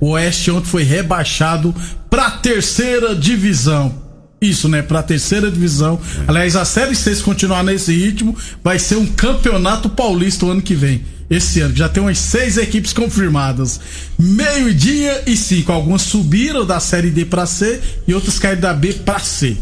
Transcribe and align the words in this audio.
O 0.00 0.10
Oeste 0.10 0.50
ontem 0.50 0.68
foi 0.68 0.82
rebaixado 0.82 1.74
pra 2.10 2.30
terceira 2.30 3.14
divisão. 3.14 4.02
Isso, 4.40 4.68
né? 4.68 4.82
Pra 4.82 5.02
terceira 5.02 5.50
divisão. 5.50 5.98
É. 6.18 6.24
Aliás, 6.28 6.54
a 6.56 6.64
Série 6.64 6.94
C, 6.94 7.14
se 7.14 7.22
continuar 7.22 7.62
nesse 7.62 7.92
ritmo, 7.92 8.36
vai 8.62 8.78
ser 8.78 8.96
um 8.96 9.06
campeonato 9.06 9.88
paulista 9.88 10.44
o 10.44 10.50
ano 10.50 10.60
que 10.62 10.74
vem. 10.74 11.02
Esse 11.30 11.60
ano, 11.60 11.74
já 11.74 11.88
tem 11.88 12.02
umas 12.02 12.18
seis 12.18 12.58
equipes 12.58 12.92
confirmadas. 12.92 13.80
Meio-dia 14.18 15.22
e 15.26 15.36
cinco. 15.36 15.72
Algumas 15.72 16.02
subiram 16.02 16.66
da 16.66 16.78
Série 16.78 17.10
D 17.10 17.24
pra 17.24 17.46
C 17.46 17.80
e 18.06 18.12
outras 18.12 18.38
caíram 18.38 18.60
da 18.60 18.74
B 18.74 18.92
pra 18.92 19.18
C. 19.18 19.56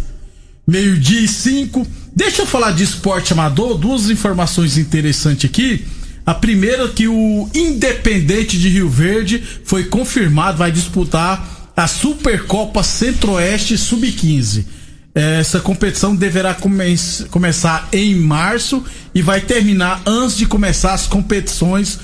Meio-dia 0.67 1.21
e 1.21 1.29
cinco. 1.29 1.87
Deixa 2.15 2.43
eu 2.43 2.47
falar 2.47 2.73
de 2.73 2.83
esporte 2.83 3.33
amador, 3.33 3.79
duas 3.79 4.11
informações 4.11 4.77
interessantes 4.77 5.49
aqui. 5.49 5.85
A 6.25 6.35
primeira 6.35 6.89
que 6.89 7.09
o 7.09 7.49
Independente 7.55 8.59
de 8.59 8.69
Rio 8.69 8.89
Verde 8.89 9.43
foi 9.65 9.85
confirmado, 9.85 10.59
vai 10.59 10.71
disputar 10.71 11.73
a 11.77 11.87
Supercopa 11.87 12.83
Centro-Oeste 12.83 13.77
Sub-15. 13.77 14.65
Essa 15.15 15.61
competição 15.61 16.17
deverá 16.17 16.55
come 16.55 16.97
começar 17.31 17.89
em 17.93 18.15
março 18.15 18.83
e 19.15 19.21
vai 19.21 19.43
terminar 19.43 20.01
antes 20.07 20.39
de 20.39 20.47
começar 20.47 20.95
as 20.95 21.07
competições 21.07 21.99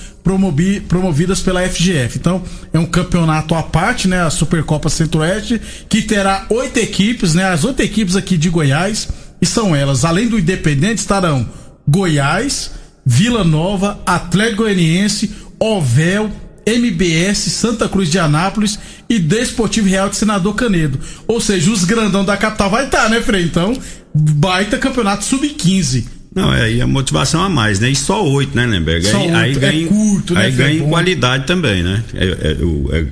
promovidas 0.89 1.41
pela 1.41 1.67
FGF. 1.67 2.19
Então, 2.19 2.42
é 2.70 2.79
um 2.79 2.85
campeonato 2.85 3.55
à 3.55 3.62
parte, 3.62 4.07
né? 4.07 4.20
A 4.20 4.29
Supercopa 4.29 4.91
Centro-Oeste, 4.91 5.59
que 5.89 6.03
terá 6.03 6.45
oito 6.51 6.77
equipes, 6.79 7.33
né? 7.33 7.45
As 7.45 7.64
oito 7.64 7.81
equipes 7.81 8.14
aqui 8.14 8.37
de 8.37 8.51
Goiás, 8.51 9.09
e 9.41 9.47
são 9.47 9.75
elas, 9.75 10.05
além 10.05 10.29
do 10.29 10.39
Independente, 10.39 10.98
estarão 10.98 11.48
Goiás, 11.89 12.73
Vila 13.11 13.42
Nova, 13.42 13.98
Atlético 14.05 14.64
Goianiense, 14.64 15.31
Ovel, 15.59 16.31
MBS, 16.67 17.39
Santa 17.51 17.89
Cruz 17.89 18.11
de 18.11 18.19
Anápolis 18.19 18.78
e 19.09 19.19
Desportivo 19.19 19.89
Real 19.89 20.11
de 20.11 20.17
Senador 20.17 20.55
Canedo. 20.55 21.01
Ou 21.27 21.41
seja, 21.41 21.70
os 21.70 21.84
grandão 21.84 22.23
da 22.23 22.36
capital 22.36 22.69
vai 22.69 22.84
estar, 22.84 23.05
tá, 23.05 23.09
né, 23.09 23.23
Frei? 23.23 23.45
Então, 23.45 23.75
baita 24.14 24.77
campeonato 24.77 25.25
sub-15. 25.25 26.05
Não, 26.34 26.53
é 26.53 26.64
aí 26.64 26.83
a 26.83 26.86
motivação 26.86 27.42
a 27.42 27.48
mais, 27.48 27.81
né? 27.81 27.89
E 27.89 27.97
só 27.97 28.23
oito, 28.29 28.55
né, 28.55 28.67
Lemberg? 28.67 29.06
Só 29.06 29.17
aí, 29.17 29.31
aí 29.31 29.55
ganha, 29.55 29.86
é 29.86 29.89
curto, 29.89 30.34
né? 30.34 30.42
Aí 30.42 30.53
ganha 30.53 30.79
em 30.79 30.86
qualidade 30.86 31.47
também, 31.47 31.83
né? 31.83 32.05
É, 32.12 32.25
é, 32.27 32.56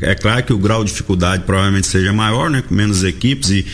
é, 0.09 0.11
é, 0.11 0.15
claro 0.15 0.43
que 0.43 0.53
o 0.53 0.59
grau 0.59 0.85
de 0.85 0.91
dificuldade 0.91 1.45
provavelmente 1.45 1.87
seja 1.87 2.13
maior, 2.13 2.51
né? 2.51 2.63
Com 2.69 2.75
menos 2.75 3.03
equipes 3.03 3.49
e, 3.49 3.67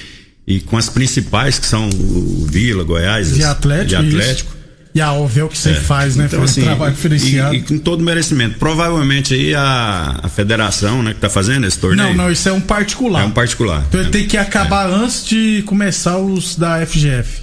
e 0.47 0.61
com 0.61 0.77
as 0.77 0.89
principais, 0.89 1.59
que 1.59 1.67
são 1.67 1.89
o 1.89 2.47
Vila, 2.49 2.85
Goiás, 2.85 3.35
de 3.35 3.43
Atlético. 3.43 3.89
De 3.89 3.97
Atlético. 3.97 4.62
E 4.95 5.01
a 5.01 5.13
OVEL 5.13 5.49
que 5.49 5.57
você 5.57 5.71
é. 5.71 5.75
faz, 5.75 6.17
né? 6.17 6.27
Então, 6.27 6.43
assim, 6.43 6.61
um 6.63 6.65
trabalho 6.65 6.95
diferenciado. 6.95 7.55
E, 7.55 7.59
e, 7.59 7.63
com 7.63 7.79
todo 7.79 8.05
merecimento. 8.05 8.59
Provavelmente 8.59 9.33
aí 9.33 9.55
a, 9.55 10.21
a 10.23 10.29
federação, 10.29 11.03
né, 11.03 11.15
que 11.15 11.21
tá 11.21 11.31
fazendo 11.31 11.67
esse 11.67 11.79
torneio. 11.79 12.11
Não, 12.11 12.25
não, 12.25 12.31
isso 12.31 12.49
é 12.49 12.53
um 12.53 12.61
particular. 12.61 13.23
É 13.23 13.25
um 13.25 13.31
particular. 13.31 13.85
Então 13.89 14.01
ele 14.01 14.11
tem 14.11 14.27
que 14.27 14.37
acabar 14.37 14.91
é. 14.91 14.95
antes 14.95 15.25
de 15.25 15.63
começar 15.67 16.19
os 16.19 16.57
da 16.57 16.85
FGF. 16.85 17.43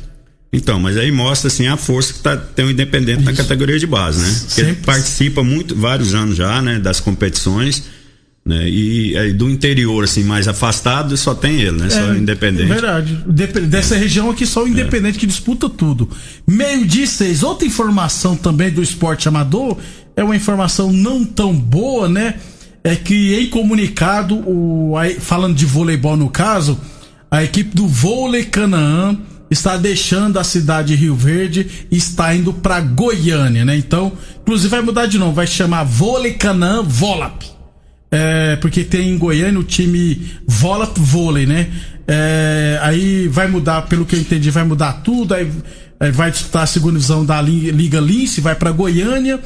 Então, 0.54 0.80
mas 0.80 0.98
aí 0.98 1.12
mostra 1.12 1.48
assim 1.48 1.68
a 1.68 1.78
força 1.78 2.14
que 2.14 2.20
tá, 2.20 2.38
tem 2.38 2.66
o 2.66 2.72
independente 2.72 3.22
isso. 3.22 3.32
na 3.32 3.34
categoria 3.34 3.80
de 3.80 3.86
base, 3.86 4.22
né? 4.22 4.40
Porque 4.48 4.74
participa 4.86 5.44
muito, 5.44 5.76
vários 5.76 6.14
anos 6.14 6.36
já, 6.36 6.62
né, 6.62 6.80
das 6.80 7.00
competições 7.00 7.84
né? 8.50 8.68
E, 8.68 9.16
e, 9.16 9.32
do 9.32 9.48
interior, 9.48 10.04
assim, 10.04 10.24
mais 10.24 10.48
afastado, 10.48 11.16
só 11.16 11.36
tem 11.36 11.62
ele, 11.62 11.78
né? 11.78 11.86
É, 11.86 11.90
só 11.92 12.14
independente. 12.16 12.68
Verdade. 12.68 13.14
Dessa 13.68 13.96
região 13.96 14.32
aqui, 14.32 14.48
só 14.48 14.64
o 14.64 14.68
independente 14.68 15.18
é. 15.18 15.20
que 15.20 15.28
disputa 15.28 15.70
tudo. 15.70 16.10
Meio 16.48 16.84
dia 16.84 17.06
seis. 17.06 17.44
Outra 17.44 17.68
informação 17.68 18.36
também 18.36 18.72
do 18.72 18.82
esporte 18.82 19.28
amador, 19.28 19.78
é 20.16 20.24
uma 20.24 20.36
informação 20.36 20.92
não 20.92 21.24
tão 21.24 21.54
boa, 21.54 22.10
né? 22.10 22.36
É 22.84 22.96
que 22.96 23.36
em 23.36 23.48
comunicado, 23.50 24.36
o, 24.36 24.94
falando 25.20 25.56
de 25.56 25.66
voleibol 25.66 26.18
no 26.18 26.30
caso, 26.30 26.80
a 27.30 27.44
equipe 27.44 27.76
do 27.76 27.88
Vôlei 27.88 28.46
Canaã 28.46 29.16
está 29.52 29.78
deixando 29.78 30.40
a 30.40 30.44
cidade 30.44 30.90
de 30.90 30.96
Rio 30.96 31.14
Verde 31.14 31.86
e 31.92 31.98
está 31.98 32.34
indo 32.34 32.52
para 32.52 32.80
Goiânia, 32.82 33.64
né? 33.64 33.78
Então, 33.78 34.12
inclusive 34.42 34.70
vai 34.70 34.82
mudar 34.82 35.06
de 35.06 35.20
nome, 35.20 35.34
vai 35.34 35.46
chamar 35.46 35.84
Vôlei 35.84 36.34
Canaã 36.34 36.82
Volap. 36.82 37.59
É, 38.12 38.56
porque 38.56 38.84
tem 38.84 39.10
em 39.10 39.18
Goiânia 39.18 39.60
o 39.60 39.64
time 39.64 40.32
Vola 40.48 40.92
Vôlei, 40.96 41.46
né? 41.46 41.70
É, 42.08 42.80
aí 42.82 43.28
vai 43.28 43.48
mudar, 43.48 43.84
pelo 43.84 44.06
que 44.06 44.16
eu 44.16 44.20
entendi, 44.20 44.50
vai 44.50 44.64
mudar 44.64 44.94
tudo. 45.04 45.34
Aí, 45.36 45.48
vai 46.12 46.32
disputar 46.32 46.64
a 46.64 46.68
segunda 46.68 46.94
divisão 46.94 47.26
da 47.26 47.42
Liga 47.42 48.00
Lince, 48.00 48.42
vai 48.42 48.56
para 48.56 48.72
Goiânia. 48.72 49.40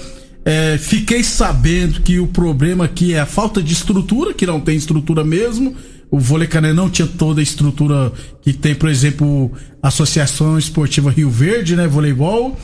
É, 0.45 0.77
fiquei 0.77 1.23
sabendo 1.23 2.01
que 2.01 2.19
o 2.19 2.27
problema 2.27 2.85
aqui 2.85 3.13
é 3.13 3.19
a 3.19 3.25
falta 3.25 3.61
de 3.61 3.73
estrutura, 3.73 4.33
que 4.33 4.45
não 4.45 4.59
tem 4.59 4.75
estrutura 4.75 5.23
mesmo. 5.23 5.75
O 6.11 6.19
vôlei 6.19 6.47
cané 6.47 6.73
não 6.73 6.89
tinha 6.89 7.07
toda 7.07 7.39
a 7.39 7.43
estrutura 7.43 8.11
que 8.41 8.53
tem, 8.53 8.75
por 8.75 8.87
exemplo, 8.87 9.51
a 9.81 9.87
Associação 9.87 10.59
Esportiva 10.59 11.09
Rio 11.09 11.29
Verde, 11.29 11.75
né? 11.75 11.87
Voleibol. 11.87 12.57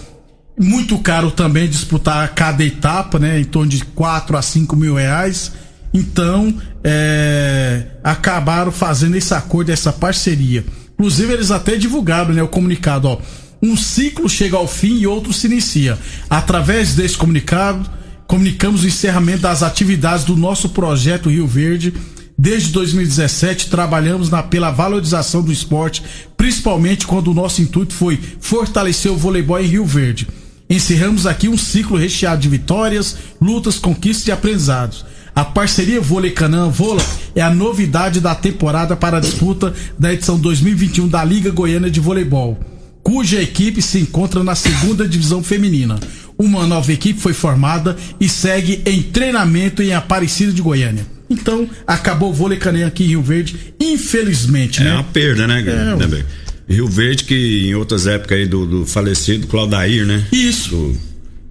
Muito 0.58 1.00
caro 1.00 1.32
também 1.32 1.68
disputar 1.68 2.36
cada 2.36 2.64
etapa, 2.64 3.18
né? 3.18 3.40
Em 3.40 3.46
torno 3.46 3.70
de 3.70 3.84
4 3.84 4.38
a 4.38 4.42
5 4.42 4.76
mil 4.76 4.96
reais. 4.96 5.52
Então, 5.94 6.56
é, 6.84 7.84
acabaram 8.04 8.72
fazendo 8.72 9.16
esse 9.16 9.34
acordo, 9.34 9.72
essa 9.72 9.92
parceria. 9.92 10.64
Inclusive, 10.94 11.34
eles 11.34 11.52
até 11.52 11.76
divulgaram 11.76 12.34
né, 12.34 12.44
o 12.44 12.48
comunicado, 12.48 13.08
ó. 13.08 13.18
Um 13.62 13.76
ciclo 13.76 14.30
chega 14.30 14.56
ao 14.56 14.68
fim 14.68 15.00
e 15.00 15.08
outro 15.08 15.34
se 15.34 15.48
inicia. 15.48 15.98
Através 16.30 16.96
desse 16.96 17.18
comunicado, 17.18 17.90
comunicamos 18.26 18.84
o 18.84 18.88
encerramento 18.88 19.42
das 19.42 19.64
atividades 19.64 20.24
do 20.24 20.38
nosso 20.38 20.70
projeto 20.70 21.30
Rio 21.30 21.48
Verde. 21.48 21.94
Desde 22.38 22.72
2017, 22.72 23.70
trabalhamos 23.70 24.30
na, 24.30 24.42
pela 24.42 24.72
valorização 24.72 25.42
do 25.42 25.52
esporte, 25.52 26.02
principalmente 26.38 27.06
quando 27.06 27.32
o 27.32 27.34
nosso 27.34 27.62
intuito 27.62 27.94
foi 27.94 28.18
fortalecer 28.40 29.12
o 29.12 29.18
voleibol 29.18 29.60
em 29.60 29.68
Rio 29.68 29.86
Verde. 29.86 30.26
Encerramos 30.70 31.26
aqui 31.26 31.50
um 31.50 31.58
ciclo 31.58 31.98
recheado 31.98 32.42
de 32.42 32.48
vitórias, 32.48 33.18
lutas, 33.42 33.78
conquistas 33.78 34.28
e 34.28 34.32
aprendizados. 34.32 35.04
A 35.36 35.46
parceria 35.46 36.02
Vôlei 36.02 36.32
Canã 36.32 36.70
Vola 36.70 37.02
é 37.36 37.42
a 37.42 37.50
novidade 37.50 38.20
da 38.20 38.36
temporada 38.36 38.96
para 38.96 39.18
a 39.18 39.22
disputa 39.22 39.74
da 39.98 40.14
edição 40.14 40.40
2021 40.40 41.08
da 41.08 41.24
Liga 41.24 41.52
Goiana 41.52 41.90
de 41.90 42.00
Voleibol, 42.00 42.60
cuja 43.04 43.42
equipe 43.42 43.82
se 43.82 44.00
encontra 44.00 44.44
na 44.44 44.56
segunda 44.56 45.08
divisão 45.08 45.44
feminina. 45.44 46.00
Uma 46.38 46.66
nova 46.66 46.92
equipe 46.92 47.20
foi 47.20 47.34
formada 47.34 47.98
e 48.20 48.30
segue 48.30 48.82
em 48.86 49.02
treinamento 49.02 49.84
em 49.84 49.94
Aparecida 49.94 50.52
de 50.52 50.62
Goiânia. 50.62 51.06
Então, 51.30 51.70
acabou 51.86 52.32
o 52.32 52.34
vôlei 52.34 52.60
aqui 52.86 53.04
em 53.04 53.08
Rio 53.08 53.22
Verde, 53.22 53.56
infelizmente, 53.80 54.82
é 54.82 54.86
né? 54.86 54.90
É 54.90 54.94
uma 54.94 55.04
perda, 55.04 55.46
né, 55.46 55.60
é, 55.60 56.08
né, 56.08 56.26
Rio 56.68 56.88
Verde, 56.88 57.24
que 57.24 57.68
em 57.68 57.76
outras 57.76 58.08
épocas 58.08 58.38
aí 58.38 58.48
do, 58.48 58.66
do 58.66 58.86
falecido 58.86 59.48
Claudair, 59.48 60.06
né? 60.06 60.24
Isso. 60.32 60.96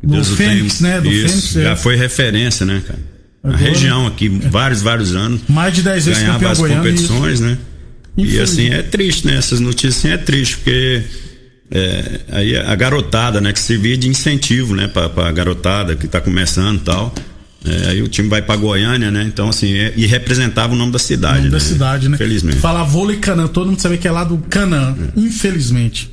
Do, 0.03 0.17
do 0.17 0.25
Fênix, 0.25 0.81
né? 0.81 1.01
Do 1.01 1.09
Isso, 1.11 1.29
Fênix, 1.29 1.53
já 1.53 1.73
é. 1.73 1.77
foi 1.77 1.97
referência, 1.97 2.65
né, 2.65 2.83
cara? 2.87 3.01
A 3.43 3.57
região 3.57 4.07
aqui, 4.07 4.29
vários, 4.29 4.83
vários 4.83 5.15
anos. 5.15 5.41
Mais 5.49 5.73
de 5.75 5.83
10 5.83 6.07
vezes 6.07 6.23
ganhava 6.23 6.51
as 6.51 6.59
competições, 6.59 7.41
né? 7.41 7.59
E 8.17 8.41
assim, 8.41 8.69
é 8.71 8.83
triste, 8.83 9.27
né? 9.27 9.37
Essas 9.37 9.61
notícias 9.61 9.97
assim, 9.97 10.09
é 10.09 10.17
triste, 10.17 10.57
porque 10.57 11.03
é, 11.71 12.21
aí 12.33 12.57
a 12.57 12.75
garotada, 12.75 13.41
né? 13.41 13.53
Que 13.53 13.61
servia 13.61 13.97
de 13.97 14.09
incentivo, 14.09 14.75
né? 14.75 14.89
Pra, 14.89 15.09
pra 15.09 15.31
garotada 15.31 15.95
que 15.95 16.09
tá 16.09 16.21
começando 16.21 16.79
e 16.79 16.85
tal. 16.85 17.15
É, 17.65 17.91
aí 17.91 18.03
o 18.03 18.09
time 18.09 18.29
vai 18.29 18.43
pra 18.43 18.57
Goiânia, 18.57 19.11
né? 19.11 19.25
Então, 19.25 19.49
assim, 19.49 19.73
é, 19.73 19.93
e 19.97 20.07
representava 20.07 20.73
o 20.73 20.77
nome 20.77 20.93
da 20.93 20.99
cidade. 20.99 21.35
O 21.35 21.37
nome 21.39 21.51
né? 21.51 21.59
da 21.59 21.61
cidade, 21.61 22.09
né? 22.09 22.15
Infelizmente. 22.17 22.59
Falar 22.59 22.85
vôlei 22.85 23.19
Canã, 23.19 23.47
todo 23.47 23.69
mundo 23.69 23.81
sabe 23.81 23.99
que 23.99 24.09
é 24.09 24.13
lá 24.13 24.25
do 24.25 24.39
Canã, 24.39 24.97
é. 25.17 25.21
infelizmente. 25.21 26.11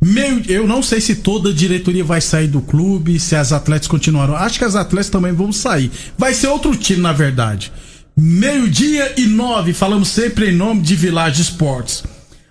Meio, 0.00 0.42
eu 0.48 0.66
não 0.66 0.82
sei 0.82 1.00
se 1.00 1.16
toda 1.16 1.50
a 1.50 1.52
diretoria 1.52 2.04
vai 2.04 2.20
sair 2.20 2.48
do 2.48 2.60
clube, 2.60 3.18
se 3.18 3.34
as 3.34 3.52
atletas 3.52 3.88
continuarão. 3.88 4.36
Acho 4.36 4.58
que 4.58 4.64
as 4.64 4.76
atletas 4.76 5.10
também 5.10 5.32
vão 5.32 5.52
sair. 5.52 5.90
Vai 6.18 6.34
ser 6.34 6.48
outro 6.48 6.76
time, 6.76 7.00
na 7.00 7.12
verdade. 7.12 7.72
Meio-dia 8.16 9.14
e 9.18 9.26
nove, 9.26 9.72
falamos 9.72 10.08
sempre 10.08 10.50
em 10.50 10.54
nome 10.54 10.80
de 10.80 10.94
Village 10.94 11.42
Esportes. 11.42 12.02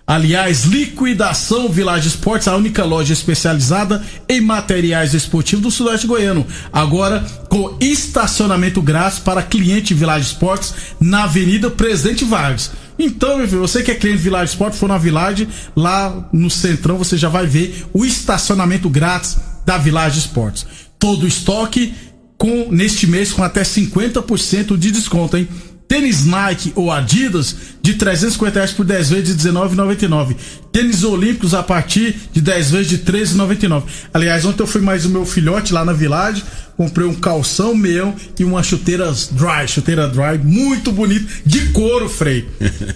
Aliás, 0.06 0.62
Liquidação 0.62 1.68
Village 1.68 2.06
Esportes, 2.06 2.46
a 2.46 2.54
única 2.54 2.84
loja 2.84 3.12
especializada 3.12 4.00
em 4.28 4.40
materiais 4.40 5.14
esportivos 5.14 5.64
do 5.64 5.70
Sudeste 5.72 6.06
Goiano. 6.06 6.46
Agora 6.72 7.26
com 7.48 7.76
estacionamento 7.80 8.80
grátis 8.80 9.18
para 9.18 9.42
cliente 9.42 9.94
Village 9.94 10.26
Esportes 10.26 10.72
na 11.00 11.24
Avenida 11.24 11.68
Presidente 11.68 12.24
Vargas. 12.24 12.70
Então, 12.98 13.38
meu 13.38 13.46
filho, 13.46 13.60
você 13.60 13.82
que 13.82 13.90
é 13.90 13.94
cliente 13.94 14.18
Village 14.18 14.52
Esportes, 14.52 14.78
for 14.78 14.88
na 14.88 14.98
Village, 14.98 15.48
lá 15.74 16.28
no 16.32 16.50
Centrão 16.50 16.96
você 16.96 17.16
já 17.16 17.28
vai 17.28 17.46
ver 17.46 17.84
o 17.92 18.04
estacionamento 18.04 18.88
grátis 18.88 19.36
da 19.64 19.76
Village 19.76 20.18
Esportes. 20.18 20.66
Todo 20.98 21.24
o 21.24 21.28
estoque 21.28 21.94
com 22.38 22.68
neste 22.70 23.06
mês 23.06 23.32
com 23.32 23.42
até 23.42 23.62
50% 23.62 24.76
de 24.76 24.90
desconto, 24.90 25.36
hein? 25.36 25.48
Tênis 25.88 26.26
Nike 26.26 26.72
ou 26.74 26.90
Adidas 26.90 27.54
de 27.80 27.94
350 27.94 28.58
reais 28.58 28.72
por 28.72 28.84
10 28.84 29.10
vezes 29.10 29.36
de 29.36 29.48
R$19,99. 29.48 30.36
Tênis 30.76 31.04
Olímpicos 31.04 31.54
a 31.54 31.62
partir 31.62 32.14
de 32.30 32.42
10 32.42 32.70
vezes 32.70 32.88
de 32.88 32.96
R$13,99. 32.96 33.84
Aliás, 34.12 34.44
ontem 34.44 34.62
eu 34.62 34.66
fui 34.66 34.82
mais 34.82 35.06
o 35.06 35.08
meu 35.08 35.24
filhote 35.24 35.72
lá 35.72 35.82
na 35.86 35.94
Village, 35.94 36.44
comprei 36.76 37.06
um 37.06 37.14
calção 37.14 37.74
meão 37.74 38.14
e 38.38 38.44
uma 38.44 38.62
chuteira 38.62 39.10
dry, 39.30 39.66
chuteira 39.66 40.06
dry, 40.06 40.36
muito 40.36 40.92
bonita, 40.92 41.24
de 41.46 41.68
couro, 41.68 42.10
Frei. 42.10 42.46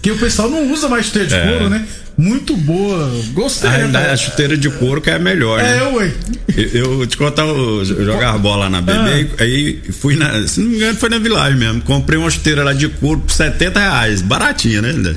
que 0.02 0.10
o 0.10 0.18
pessoal 0.18 0.50
não 0.50 0.70
usa 0.70 0.90
mais 0.90 1.06
chuteira 1.06 1.28
de 1.28 1.34
é. 1.34 1.48
couro, 1.48 1.70
né? 1.70 1.86
Muito 2.18 2.54
boa, 2.54 3.10
gostei. 3.32 3.70
A, 3.70 3.78
né? 3.88 4.10
a 4.10 4.16
chuteira 4.18 4.58
de 4.58 4.68
couro 4.68 5.00
que 5.00 5.08
é 5.08 5.18
melhor, 5.18 5.62
né? 5.62 5.78
É, 5.78 5.82
ué. 5.84 6.12
Eu, 6.74 7.00
eu 7.00 7.06
te 7.06 7.16
contar, 7.16 7.46
eu 7.46 7.82
jogava 7.82 8.36
bola 8.36 8.68
na 8.68 8.82
BB, 8.82 9.30
ah. 9.38 9.42
aí 9.42 9.80
fui 9.90 10.16
na, 10.16 10.46
se 10.46 10.60
não 10.60 10.68
me 10.68 10.76
engano, 10.76 10.98
foi 10.98 11.08
na 11.08 11.18
Village 11.18 11.56
mesmo. 11.56 11.80
Comprei 11.80 12.18
uma 12.18 12.28
chuteira 12.28 12.62
lá 12.62 12.74
de 12.74 12.90
couro 12.90 13.20
por 13.20 13.32
70 13.32 13.80
reais, 13.80 14.20
baratinha, 14.20 14.82
né? 14.82 15.16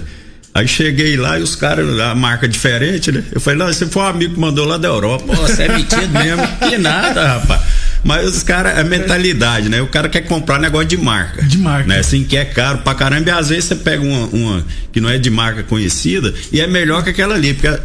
Aí 0.56 0.68
cheguei 0.68 1.18
lá 1.18 1.40
e 1.40 1.42
os 1.42 1.56
caras, 1.56 2.00
a 2.00 2.14
marca 2.14 2.48
diferente, 2.48 3.12
né? 3.12 3.24
Eu 3.32 3.42
falei, 3.42 3.58
não, 3.58 3.70
esse 3.70 3.88
foi 3.88 4.04
um 4.04 4.06
amigo 4.06 4.36
que 4.36 4.40
mandou 4.40 4.68
lá 4.68 4.78
da 4.78 4.88
Europa. 4.88 5.26
Pô, 5.26 5.36
você 5.36 5.64
é 5.64 5.76
metido 5.76 6.10
mesmo. 6.14 6.48
Que 6.70 6.78
nada, 6.78 7.40
rapaz. 7.40 7.62
Mas 8.04 8.28
os 8.28 8.44
caras, 8.44 8.78
é 8.78 8.84
mentalidade, 8.84 9.68
né? 9.68 9.82
O 9.82 9.88
cara 9.88 10.08
quer 10.10 10.22
comprar 10.22 10.60
negócio 10.60 10.88
de 10.88 10.98
marca. 10.98 11.42
De 11.42 11.58
marca. 11.58 11.88
Né? 11.88 12.00
Assim, 12.00 12.24
que 12.24 12.38
é 12.38 12.46
caro 12.46 12.80
pra 12.80 12.94
caramba. 12.94 13.30
E 13.30 13.32
às 13.32 13.50
vezes 13.50 13.66
você 13.66 13.76
pega 13.76 14.04
uma, 14.04 14.28
uma 14.28 14.66
que 14.92 15.02
não 15.02 15.10
é 15.10 15.18
de 15.18 15.30
marca 15.32 15.64
conhecida 15.64 16.32
e 16.52 16.62
é 16.62 16.68
melhor 16.68 17.04
que 17.04 17.10
aquela 17.10 17.34
ali. 17.34 17.56
Porque 17.56 17.80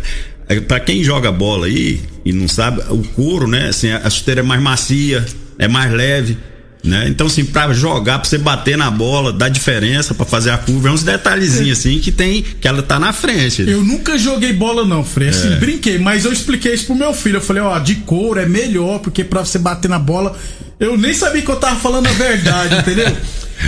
é, 0.48 0.60
para 0.60 0.80
quem 0.80 1.02
joga 1.02 1.32
bola 1.32 1.66
aí 1.66 2.02
e 2.22 2.32
não 2.34 2.48
sabe, 2.48 2.82
o 2.90 3.02
couro, 3.02 3.46
né? 3.46 3.68
Assim, 3.68 3.90
a 3.90 4.10
chuteira 4.10 4.40
é 4.40 4.44
mais 4.44 4.60
macia, 4.60 5.24
é 5.58 5.68
mais 5.68 5.90
leve. 5.90 6.36
Né? 6.82 7.08
Então, 7.08 7.26
assim, 7.26 7.44
pra 7.44 7.72
jogar, 7.72 8.20
pra 8.20 8.28
você 8.28 8.38
bater 8.38 8.76
na 8.76 8.90
bola, 8.90 9.32
dá 9.32 9.48
diferença 9.48 10.14
para 10.14 10.24
fazer 10.24 10.50
a 10.50 10.58
curva, 10.58 10.88
é 10.88 10.92
uns 10.92 11.02
detalhezinhos 11.02 11.78
assim 11.78 11.98
que 11.98 12.12
tem, 12.12 12.42
que 12.42 12.68
ela 12.68 12.82
tá 12.82 12.98
na 12.98 13.12
frente. 13.12 13.68
Eu 13.68 13.82
nunca 13.82 14.16
joguei 14.16 14.52
bola, 14.52 14.84
não, 14.84 15.04
Frei. 15.04 15.28
Assim, 15.28 15.52
é. 15.52 15.56
brinquei, 15.56 15.98
mas 15.98 16.24
eu 16.24 16.32
expliquei 16.32 16.74
isso 16.74 16.86
pro 16.86 16.94
meu 16.94 17.12
filho. 17.12 17.38
Eu 17.38 17.40
falei, 17.40 17.62
ó, 17.62 17.78
de 17.78 17.96
couro 17.96 18.38
é 18.38 18.46
melhor, 18.46 19.00
porque 19.00 19.24
pra 19.24 19.44
você 19.44 19.58
bater 19.58 19.88
na 19.88 19.98
bola. 19.98 20.36
Eu 20.78 20.96
nem 20.96 21.12
sabia 21.12 21.42
que 21.42 21.50
eu 21.50 21.56
tava 21.56 21.76
falando 21.80 22.06
a 22.06 22.12
verdade, 22.12 22.76
entendeu? 22.78 23.16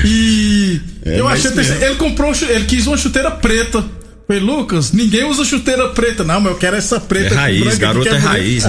E 0.04 0.80
é, 1.04 1.18
eu 1.18 1.26
achei. 1.26 1.50
Ele 1.50 1.96
comprou, 1.96 2.32
ele 2.48 2.64
quis 2.64 2.86
uma 2.86 2.96
chuteira 2.96 3.30
preta. 3.30 3.84
Falei, 4.30 4.44
Lucas, 4.44 4.92
ninguém 4.92 5.24
usa 5.24 5.44
chuteira 5.44 5.88
preta. 5.88 6.22
Não, 6.22 6.40
mas 6.40 6.52
eu 6.52 6.58
quero 6.58 6.76
essa 6.76 7.00
preta. 7.00 7.34
É 7.34 7.36
raiz, 7.36 7.78
garoto 7.78 8.08
é, 8.08 8.12
é 8.12 8.16
raiz, 8.16 8.64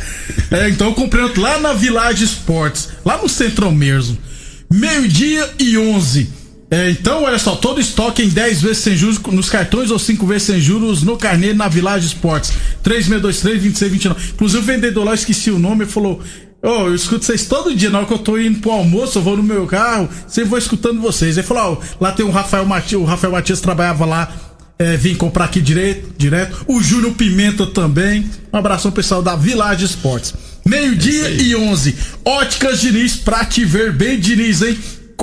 é, 0.50 0.70
então 0.70 0.86
eu 0.86 0.94
comprei 0.94 1.22
outro 1.22 1.42
lá 1.42 1.58
na 1.58 1.74
Village 1.74 2.24
Sports, 2.24 2.88
lá 3.04 3.18
no 3.18 3.28
Centro 3.28 3.70
mesmo. 3.70 4.16
Meio-dia 4.72 5.50
e 5.58 5.76
11. 5.76 6.30
É, 6.70 6.88
então, 6.88 7.24
olha 7.24 7.38
só, 7.38 7.54
todo 7.54 7.78
estoque 7.78 8.22
em 8.22 8.30
10 8.30 8.62
vezes 8.62 8.78
sem 8.78 8.96
juros 8.96 9.18
nos 9.18 9.50
cartões 9.50 9.90
ou 9.90 9.98
5 9.98 10.24
vezes 10.24 10.44
sem 10.44 10.58
juros 10.58 11.02
no 11.02 11.18
carnê 11.18 11.52
na 11.52 11.68
Village 11.68 12.06
Sports. 12.06 12.54
3623-2629. 12.82 14.16
Inclusive, 14.32 14.62
o 14.62 14.62
vendedor 14.62 15.04
lá, 15.04 15.12
esqueci 15.12 15.50
o 15.50 15.58
nome, 15.58 15.84
falou: 15.84 16.22
Ô, 16.62 16.68
oh, 16.68 16.86
eu 16.86 16.94
escuto 16.94 17.26
vocês 17.26 17.46
todo 17.46 17.76
dia, 17.76 17.90
na 17.90 17.98
hora 17.98 18.06
que 18.06 18.14
eu 18.14 18.18
tô 18.18 18.38
indo 18.38 18.58
pro 18.60 18.70
almoço, 18.70 19.18
eu 19.18 19.22
vou 19.22 19.36
no 19.36 19.42
meu 19.42 19.66
carro, 19.66 20.08
sempre 20.26 20.48
vou 20.48 20.58
escutando 20.58 20.98
vocês. 20.98 21.36
Ele 21.36 21.46
falou: 21.46 21.62
Ó, 21.62 21.72
oh, 21.74 22.02
lá 22.02 22.10
tem 22.10 22.24
o 22.24 22.30
Rafael 22.30 22.64
Matias, 22.64 23.02
o 23.02 23.04
Rafael 23.04 23.34
Matias 23.34 23.60
trabalhava 23.60 24.06
lá 24.06 24.53
é, 24.78 24.96
vim 24.96 25.14
comprar 25.14 25.46
aqui 25.46 25.60
direto, 25.60 26.12
direto. 26.16 26.64
O 26.66 26.82
Júnior 26.82 27.14
Pimenta 27.14 27.66
também. 27.66 28.28
Um 28.52 28.56
abração 28.56 28.90
pessoal 28.90 29.22
da 29.22 29.36
Village 29.36 29.84
Esportes. 29.84 30.34
Meio-dia 30.66 31.28
é 31.28 31.36
e 31.42 31.56
11. 31.56 31.94
Óticas 32.24 32.80
Diniz 32.80 33.16
pra 33.16 33.44
te 33.44 33.64
ver 33.64 33.92
bem, 33.92 34.18
Diniz, 34.18 34.62
hein? 34.62 34.78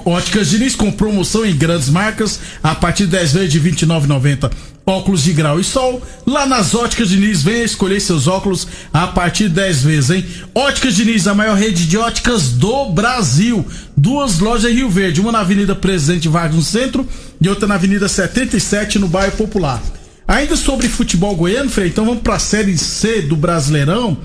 Óticas 0.06 0.50
Diniz 0.50 0.76
com 0.76 0.92
promoção 0.92 1.46
em 1.46 1.56
grandes 1.56 1.90
marcas 1.90 2.40
a 2.64 2.74
partir 2.74 3.06
de 3.06 3.12
10 3.12 3.34
vezes 3.34 3.52
de 3.52 3.60
R$ 3.60 3.72
29,90. 3.72 4.52
Óculos 4.86 5.24
de 5.24 5.32
grau 5.32 5.60
e 5.60 5.64
sol, 5.64 6.02
lá 6.26 6.46
nas 6.46 6.74
Óticas 6.74 7.10
Diniz, 7.10 7.44
venha 7.44 7.64
escolher 7.64 8.00
seus 8.00 8.28
óculos 8.28 8.68
a 8.92 9.06
partir 9.08 9.44
de 9.44 9.56
10 9.56 9.84
vezes, 9.84 10.10
hein? 10.10 10.26
Óticas 10.56 10.96
Diniz, 10.96 11.28
a 11.28 11.36
maior 11.36 11.56
rede 11.56 11.86
de 11.86 11.98
óticas 11.98 12.50
do 12.50 12.90
Brasil. 12.90 13.66
Duas 13.96 14.40
lojas 14.40 14.72
em 14.72 14.76
Rio 14.76 14.90
Verde, 14.90 15.22
uma 15.22 15.32
na 15.32 15.42
Avenida 15.42 15.76
Presidente 15.76 16.28
Vargas 16.28 16.56
no 16.56 16.64
centro 16.64 17.08
e 17.40 17.48
outra 17.48 17.68
na 17.68 17.76
Avenida 17.76 18.08
77 18.08 18.98
no 18.98 19.08
bairro 19.08 19.38
Popular. 19.38 19.82
Ainda 20.28 20.56
sobre 20.56 20.90
futebol 20.90 21.36
goiano, 21.36 21.70
Frei, 21.70 21.90
então 21.90 22.06
vamos 22.06 22.22
para 22.24 22.36
a 22.36 22.40
Série 22.40 22.78
C 22.78 23.22
do 23.22 23.36
Brasileirão 23.36 24.18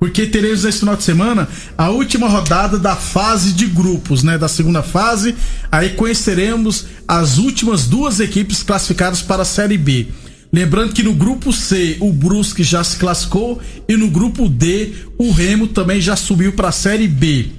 porque 0.00 0.26
teremos 0.26 0.64
esse 0.64 0.78
final 0.78 0.96
de 0.96 1.02
semana 1.02 1.46
a 1.76 1.90
última 1.90 2.26
rodada 2.26 2.78
da 2.78 2.96
fase 2.96 3.52
de 3.52 3.66
grupos, 3.66 4.22
né? 4.22 4.38
Da 4.38 4.48
segunda 4.48 4.82
fase. 4.82 5.36
Aí 5.70 5.90
conheceremos 5.90 6.86
as 7.06 7.36
últimas 7.36 7.86
duas 7.86 8.18
equipes 8.18 8.62
classificadas 8.62 9.20
para 9.20 9.42
a 9.42 9.44
Série 9.44 9.76
B. 9.76 10.06
Lembrando 10.50 10.94
que 10.94 11.02
no 11.02 11.12
grupo 11.12 11.52
C 11.52 11.98
o 12.00 12.10
Brusque 12.12 12.64
já 12.64 12.82
se 12.82 12.96
classificou 12.96 13.60
e 13.86 13.94
no 13.94 14.08
grupo 14.08 14.48
D 14.48 14.94
o 15.18 15.30
Remo 15.30 15.68
também 15.68 16.00
já 16.00 16.16
subiu 16.16 16.54
para 16.54 16.68
a 16.68 16.72
Série 16.72 17.06
B. 17.06 17.50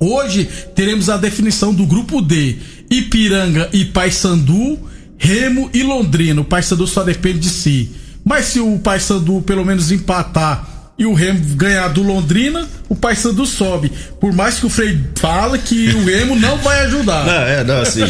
Hoje 0.00 0.48
teremos 0.76 1.10
a 1.10 1.16
definição 1.16 1.74
do 1.74 1.84
grupo 1.84 2.22
D: 2.22 2.58
Ipiranga 2.90 3.68
e 3.72 3.84
Paysandu, 3.84 4.78
Remo 5.18 5.68
e 5.74 5.82
Londrina. 5.82 6.42
O 6.42 6.44
Paysandu 6.44 6.86
só 6.86 7.02
depende 7.02 7.40
de 7.40 7.50
si. 7.50 7.90
Mas 8.24 8.46
se 8.46 8.60
o 8.60 8.78
Paysandu 8.78 9.42
pelo 9.42 9.64
menos 9.64 9.90
empatar 9.90 10.71
e 10.98 11.06
o 11.06 11.14
Remo 11.14 11.40
ganhar 11.56 11.88
do 11.88 12.02
Londrina, 12.02 12.68
o 12.88 12.94
Paysandu 12.94 13.46
sobe. 13.46 13.90
Por 14.20 14.32
mais 14.32 14.58
que 14.58 14.66
o 14.66 14.70
Frei 14.70 14.98
fala 15.16 15.58
que 15.58 15.88
o 15.90 16.04
Remo 16.04 16.36
não 16.36 16.58
vai 16.58 16.80
ajudar. 16.86 17.24
Não, 17.24 17.32
é, 17.32 17.64
não, 17.64 17.80
assim. 17.80 18.04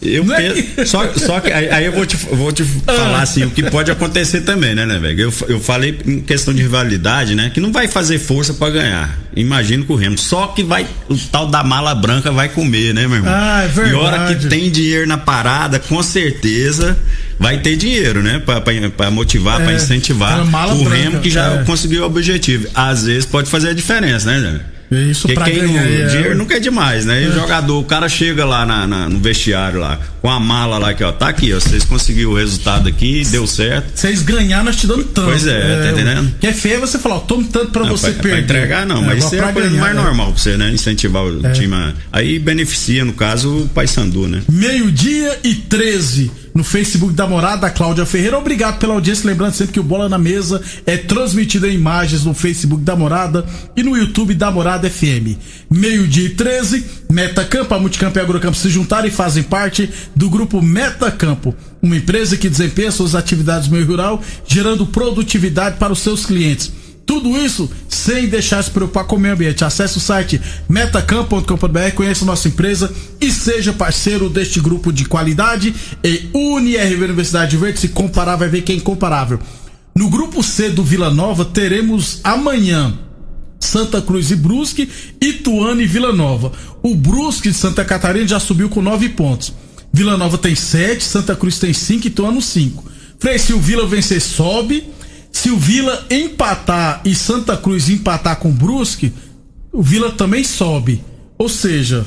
Eu 0.00 0.30
é 0.34 0.52
penso, 0.52 0.86
só, 0.86 1.10
só 1.14 1.40
que 1.40 1.50
aí, 1.50 1.86
eu 1.86 1.92
vou 1.92 2.04
te, 2.04 2.16
vou 2.16 2.52
te 2.52 2.62
ah. 2.86 2.92
falar 2.92 3.22
assim, 3.22 3.44
o 3.44 3.50
que 3.50 3.62
pode 3.70 3.90
acontecer 3.90 4.42
também, 4.42 4.74
né, 4.74 4.84
né, 4.84 4.98
velho? 4.98 5.20
Eu, 5.22 5.32
eu 5.48 5.60
falei 5.60 5.98
em 6.04 6.20
questão 6.20 6.52
de 6.52 6.60
rivalidade, 6.62 7.34
né? 7.34 7.50
Que 7.52 7.60
não 7.60 7.72
vai 7.72 7.88
fazer 7.88 8.18
força 8.18 8.52
para 8.52 8.70
ganhar. 8.70 9.18
Imagino 9.34 9.84
que 9.84 9.92
o 9.92 9.96
Remo. 9.96 10.18
Só 10.18 10.48
que 10.48 10.62
vai, 10.62 10.86
o 11.08 11.16
tal 11.16 11.46
da 11.46 11.64
mala 11.64 11.94
branca 11.94 12.30
vai 12.30 12.48
comer, 12.50 12.92
né, 12.92 13.06
meu 13.06 13.16
irmão? 13.16 13.32
Ah, 13.34 13.62
é 13.64 13.68
verdade. 13.68 13.90
E 13.90 13.98
hora 13.98 14.34
que 14.34 14.46
tem 14.46 14.70
dinheiro 14.70 15.06
na 15.06 15.16
parada, 15.16 15.78
com 15.78 16.02
certeza 16.02 16.96
vai 17.38 17.58
ter 17.58 17.76
dinheiro, 17.76 18.22
né? 18.22 18.42
Para 18.94 19.10
motivar, 19.10 19.60
é, 19.62 19.64
para 19.64 19.72
incentivar 19.74 20.42
o 20.42 20.84
branca, 20.84 20.90
Remo 20.90 21.20
que 21.20 21.30
já 21.30 21.54
é. 21.54 21.64
conseguiu 21.64 22.02
o 22.02 22.06
objetivo. 22.06 22.68
Às 22.74 23.04
vezes 23.04 23.24
pode 23.24 23.48
fazer 23.48 23.70
a 23.70 23.74
diferença, 23.74 24.30
né, 24.30 24.40
né? 24.40 24.60
Isso 24.90 25.26
Porque 25.28 25.50
quem 25.50 25.66
ganhar, 25.66 25.84
é, 25.84 26.06
dinheiro 26.06 26.36
nunca 26.36 26.56
é 26.56 26.60
demais, 26.60 27.04
né? 27.04 27.22
E 27.22 27.26
o 27.26 27.30
é. 27.30 27.34
jogador, 27.34 27.78
o 27.80 27.84
cara 27.84 28.08
chega 28.08 28.44
lá 28.44 28.64
na, 28.64 28.86
na, 28.86 29.08
no 29.08 29.18
vestiário 29.18 29.80
lá, 29.80 29.98
com 30.22 30.30
a 30.30 30.38
mala 30.38 30.78
lá 30.78 30.94
que 30.94 31.02
ó, 31.02 31.12
tá 31.12 31.28
aqui, 31.28 31.52
ó, 31.52 31.58
vocês 31.58 31.84
conseguiram 31.84 32.30
o 32.30 32.36
resultado 32.36 32.88
aqui, 32.88 33.24
deu 33.30 33.46
certo. 33.46 33.90
Vocês 33.94 34.22
ganharam, 34.22 34.64
nós 34.64 34.76
te 34.76 34.86
dando 34.86 35.04
tanto. 35.04 35.28
Pois 35.28 35.46
é, 35.46 35.58
é 35.58 35.82
tá 35.82 35.90
entendendo? 35.90 36.34
Que 36.40 36.46
é 36.46 36.52
feio 36.52 36.80
você 36.80 36.98
falar, 36.98 37.16
ó, 37.16 37.20
tomo 37.20 37.44
tanto 37.44 37.72
pra 37.72 37.82
não, 37.82 37.90
você 37.90 38.12
pra, 38.12 38.22
perder. 38.22 38.46
Pra 38.46 38.56
entregar 38.56 38.86
não, 38.86 39.02
mas 39.02 39.24
isso 39.24 39.34
é 39.34 39.40
a 39.40 39.52
coisa 39.52 39.68
ganhar, 39.68 39.80
mais 39.80 39.96
normal 39.96 40.32
pra 40.32 40.42
você, 40.42 40.56
né? 40.56 40.70
Incentivar 40.70 41.24
o 41.24 41.52
time. 41.52 41.76
Aí 42.12 42.38
beneficia, 42.38 43.04
no 43.04 43.12
caso, 43.12 43.64
o 43.64 43.68
Paysandu, 43.68 44.28
né? 44.28 44.42
Meio-dia 44.48 45.38
e 45.42 45.54
13 45.54 46.45
no 46.56 46.64
Facebook 46.64 47.12
da 47.12 47.26
Morada, 47.26 47.68
Cláudia 47.68 48.06
Ferreira. 48.06 48.38
Obrigado 48.38 48.78
pela 48.78 48.94
audiência. 48.94 49.28
Lembrando 49.28 49.52
sempre 49.52 49.74
que 49.74 49.80
o 49.80 49.82
Bola 49.82 50.08
na 50.08 50.16
Mesa 50.16 50.62
é 50.86 50.96
transmitido 50.96 51.66
em 51.66 51.74
imagens 51.74 52.24
no 52.24 52.32
Facebook 52.32 52.82
da 52.82 52.96
Morada 52.96 53.44
e 53.76 53.82
no 53.82 53.94
YouTube 53.94 54.34
da 54.34 54.50
Morada 54.50 54.88
FM. 54.88 55.36
Meio-dia 55.70 56.28
e 56.28 56.30
13, 56.30 56.86
Metacampo, 57.10 57.74
a 57.74 57.78
Multicampo 57.78 58.18
e 58.18 58.20
a 58.20 58.22
Agrocampo 58.22 58.56
se 58.56 58.70
juntaram 58.70 59.06
e 59.06 59.10
fazem 59.10 59.42
parte 59.42 59.90
do 60.14 60.30
grupo 60.30 60.62
Metacampo, 60.62 61.54
uma 61.82 61.96
empresa 61.96 62.38
que 62.38 62.48
desempenha 62.48 62.90
suas 62.90 63.14
atividades 63.14 63.68
no 63.68 63.74
meio 63.74 63.86
rural, 63.86 64.22
gerando 64.46 64.86
produtividade 64.86 65.76
para 65.76 65.92
os 65.92 65.98
seus 65.98 66.24
clientes. 66.24 66.72
Tudo 67.06 67.38
isso 67.38 67.70
sem 67.88 68.28
deixar 68.28 68.60
se 68.62 68.70
preocupar 68.70 69.04
com 69.04 69.14
o 69.14 69.18
meio 69.18 69.34
ambiente. 69.34 69.64
Acesse 69.64 69.96
o 69.96 70.00
site 70.00 70.40
metacamp.com.br, 70.68 71.94
conheça 71.94 72.24
nossa 72.24 72.48
empresa 72.48 72.92
e 73.20 73.30
seja 73.30 73.72
parceiro 73.72 74.28
deste 74.28 74.60
grupo 74.60 74.92
de 74.92 75.04
qualidade. 75.04 75.72
E 76.02 76.28
UniRV 76.34 77.04
Universidade 77.04 77.56
Verde, 77.56 77.78
se 77.78 77.88
comparar, 77.88 78.34
vai 78.34 78.48
ver 78.48 78.62
que 78.62 78.72
é 78.72 78.74
incomparável. 78.74 79.38
No 79.94 80.10
grupo 80.10 80.42
C 80.42 80.68
do 80.68 80.82
Vila 80.82 81.10
Nova, 81.10 81.44
teremos 81.44 82.20
amanhã 82.24 82.98
Santa 83.60 84.02
Cruz 84.02 84.30
e 84.30 84.36
Brusque, 84.36 84.90
Ituano 85.20 85.80
e 85.80 85.86
Vila 85.86 86.12
Nova. 86.12 86.52
O 86.82 86.94
Brusque 86.94 87.50
de 87.50 87.56
Santa 87.56 87.84
Catarina 87.84 88.26
já 88.26 88.40
subiu 88.40 88.68
com 88.68 88.82
nove 88.82 89.08
pontos. 89.10 89.54
Vila 89.92 90.16
Nova 90.16 90.36
tem 90.36 90.54
sete, 90.54 91.04
Santa 91.04 91.36
Cruz 91.36 91.58
tem 91.58 91.72
cinco, 91.72 92.08
Ituano 92.08 92.42
cinco. 92.42 92.84
Frei, 93.18 93.38
se 93.38 93.52
o 93.52 93.60
Vila 93.60 93.86
vencer, 93.86 94.20
sobe. 94.20 94.84
Se 95.36 95.50
o 95.50 95.58
Vila 95.58 96.06
empatar 96.10 97.02
e 97.04 97.14
Santa 97.14 97.58
Cruz 97.58 97.90
empatar 97.90 98.36
com 98.36 98.48
o 98.48 98.52
Brusque, 98.52 99.12
o 99.70 99.82
Vila 99.82 100.10
também 100.10 100.42
sobe. 100.42 101.04
Ou 101.36 101.46
seja, 101.46 102.06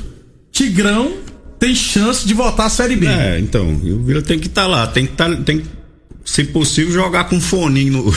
Tigrão 0.52 1.14
tem 1.60 1.76
chance 1.76 2.28
de 2.28 2.34
voltar 2.34 2.66
à 2.66 2.70
Série 2.72 2.96
B. 2.96 3.06
É, 3.06 3.40
então, 3.40 3.72
o 3.72 4.04
Vila 4.04 4.24
tem 4.24 4.40
que 4.40 4.48
estar 4.48 4.64
tá 4.64 4.68
lá, 4.68 4.88
tem 4.88 5.06
que 5.06 5.12
estar, 5.12 5.30
tá, 5.30 5.44
tem 5.44 5.62
se 6.26 6.44
possível 6.46 6.92
jogar 6.92 7.26
com 7.26 7.36
um 7.36 7.40
foninho 7.40 8.02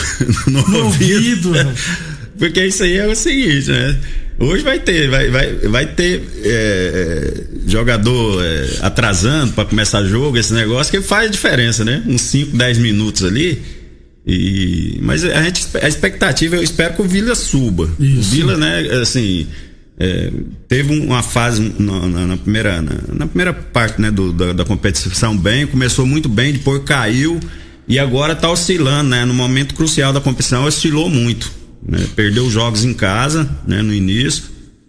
no, 0.47 0.51
no, 0.51 0.67
no 0.67 0.83
ouvido. 0.85 1.49
ouvido. 1.49 1.73
Porque 2.39 2.65
isso 2.65 2.81
aí 2.81 2.97
é 2.97 3.05
o 3.05 3.15
seguinte, 3.15 3.69
né? 3.69 3.99
Hoje 4.39 4.63
vai 4.63 4.79
ter, 4.79 5.11
vai, 5.11 5.29
vai, 5.29 5.53
vai 5.57 5.85
ter 5.85 6.23
é, 6.43 7.43
jogador 7.67 8.43
é, 8.43 8.77
atrasando 8.81 9.53
para 9.53 9.65
começar 9.65 10.03
jogo, 10.05 10.37
esse 10.37 10.55
negócio 10.55 10.91
que 10.91 11.05
faz 11.05 11.29
diferença, 11.29 11.85
né? 11.85 12.01
Uns 12.07 12.21
5, 12.21 12.57
10 12.57 12.79
minutos 12.79 13.23
ali. 13.23 13.82
E, 14.25 14.99
mas 15.01 15.23
a, 15.25 15.43
gente, 15.43 15.67
a 15.81 15.87
expectativa, 15.87 16.55
eu 16.55 16.63
espero 16.63 16.95
que 16.95 17.01
o 17.01 17.05
Vila 17.05 17.35
suba. 17.35 17.89
Isso. 17.99 18.19
O 18.19 18.21
Vila, 18.23 18.57
né, 18.57 18.79
assim, 19.01 19.47
é, 19.99 20.31
teve 20.67 20.97
uma 20.97 21.21
fase 21.21 21.73
na, 21.77 22.07
na, 22.07 22.27
na 22.27 22.37
primeira, 22.37 22.81
na, 22.81 22.95
na, 23.13 23.27
primeira 23.27 23.53
parte 23.53 24.01
né, 24.01 24.09
do, 24.09 24.31
da, 24.31 24.53
da, 24.53 24.65
competição 24.65 25.37
bem, 25.37 25.67
começou 25.67 26.05
muito 26.05 26.29
bem, 26.29 26.53
depois 26.53 26.81
caiu 26.83 27.39
e 27.87 27.99
agora 27.99 28.33
está 28.33 28.49
oscilando, 28.49 29.09
né? 29.09 29.25
No 29.25 29.33
momento 29.33 29.75
crucial 29.75 30.13
da 30.13 30.21
competição, 30.21 30.63
oscilou 30.63 31.09
muito. 31.09 31.51
Né? 31.85 32.07
Perdeu 32.15 32.49
jogos 32.49 32.85
em 32.85 32.93
casa, 32.93 33.49
né, 33.67 33.81
no 33.81 33.93
início, 33.93 34.45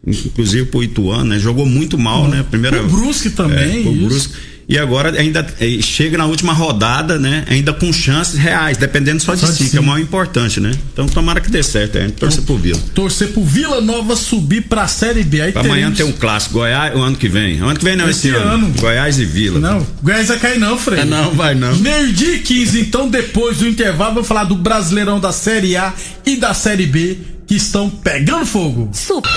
inclusive 0.06 0.66
pro 0.66 0.82
Ituano, 0.82 1.24
né? 1.24 1.38
Jogou 1.40 1.66
muito 1.66 1.98
mal, 1.98 2.28
né? 2.28 2.44
Primeira, 2.48 2.80
o 2.80 2.88
Brusque 2.88 3.30
também. 3.30 3.84
É, 3.84 3.88
o 3.88 3.92
Brusque 3.92 4.32
e 4.68 4.78
agora 4.78 5.18
ainda 5.18 5.46
eh, 5.60 5.78
chega 5.80 6.16
na 6.16 6.26
última 6.26 6.52
rodada, 6.52 7.18
né? 7.18 7.44
Ainda 7.48 7.72
com 7.72 7.92
chances 7.92 8.38
reais, 8.38 8.76
dependendo 8.76 9.22
só 9.22 9.34
de 9.34 9.40
só 9.40 9.46
si, 9.48 9.64
de 9.64 9.70
que 9.70 9.76
é 9.76 9.80
o 9.80 9.84
mais 9.84 10.02
importante, 10.02 10.60
né? 10.60 10.72
Então 10.92 11.06
tomara 11.06 11.40
que 11.40 11.50
dê 11.50 11.62
certo, 11.62 11.98
gente 11.98 12.12
torcer 12.12 12.42
pro 12.42 12.56
Vila. 12.56 12.80
Torcer 12.94 13.28
pro 13.28 13.44
Vila 13.44 13.80
Nova 13.80 14.16
subir 14.16 14.62
pra 14.62 14.86
Série 14.88 15.22
B. 15.22 15.40
Aí 15.40 15.52
amanhã 15.54 15.92
tem 15.92 16.06
um 16.06 16.12
clássico, 16.12 16.54
Goiás, 16.54 16.94
o 16.94 17.02
ano 17.02 17.16
que 17.16 17.28
vem. 17.28 17.60
O 17.60 17.66
ano 17.66 17.78
que 17.78 17.84
vem 17.84 17.96
não, 17.96 18.08
esse, 18.08 18.28
esse 18.28 18.36
ano. 18.36 18.66
ano. 18.66 18.74
Goiás 18.78 19.18
e 19.18 19.24
Vila. 19.24 19.60
Não, 19.60 19.86
Goiás 20.02 20.28
vai 20.28 20.38
cair 20.38 20.58
não, 20.58 20.78
Frei. 20.78 21.00
É, 21.00 21.04
não, 21.04 21.32
vai 21.32 21.54
não. 21.54 21.76
Meio 21.76 22.12
dia 22.12 22.36
e 22.36 22.38
15, 22.40 22.80
então 22.80 23.08
depois 23.08 23.58
do 23.58 23.68
intervalo, 23.68 24.14
vamos 24.14 24.28
falar 24.28 24.44
do 24.44 24.54
Brasileirão 24.54 25.20
da 25.20 25.32
Série 25.32 25.76
A 25.76 25.92
e 26.24 26.36
da 26.36 26.54
Série 26.54 26.86
B, 26.86 27.18
que 27.46 27.54
estão 27.56 27.90
pegando 27.90 28.46
fogo. 28.46 28.90
Super. 28.92 29.30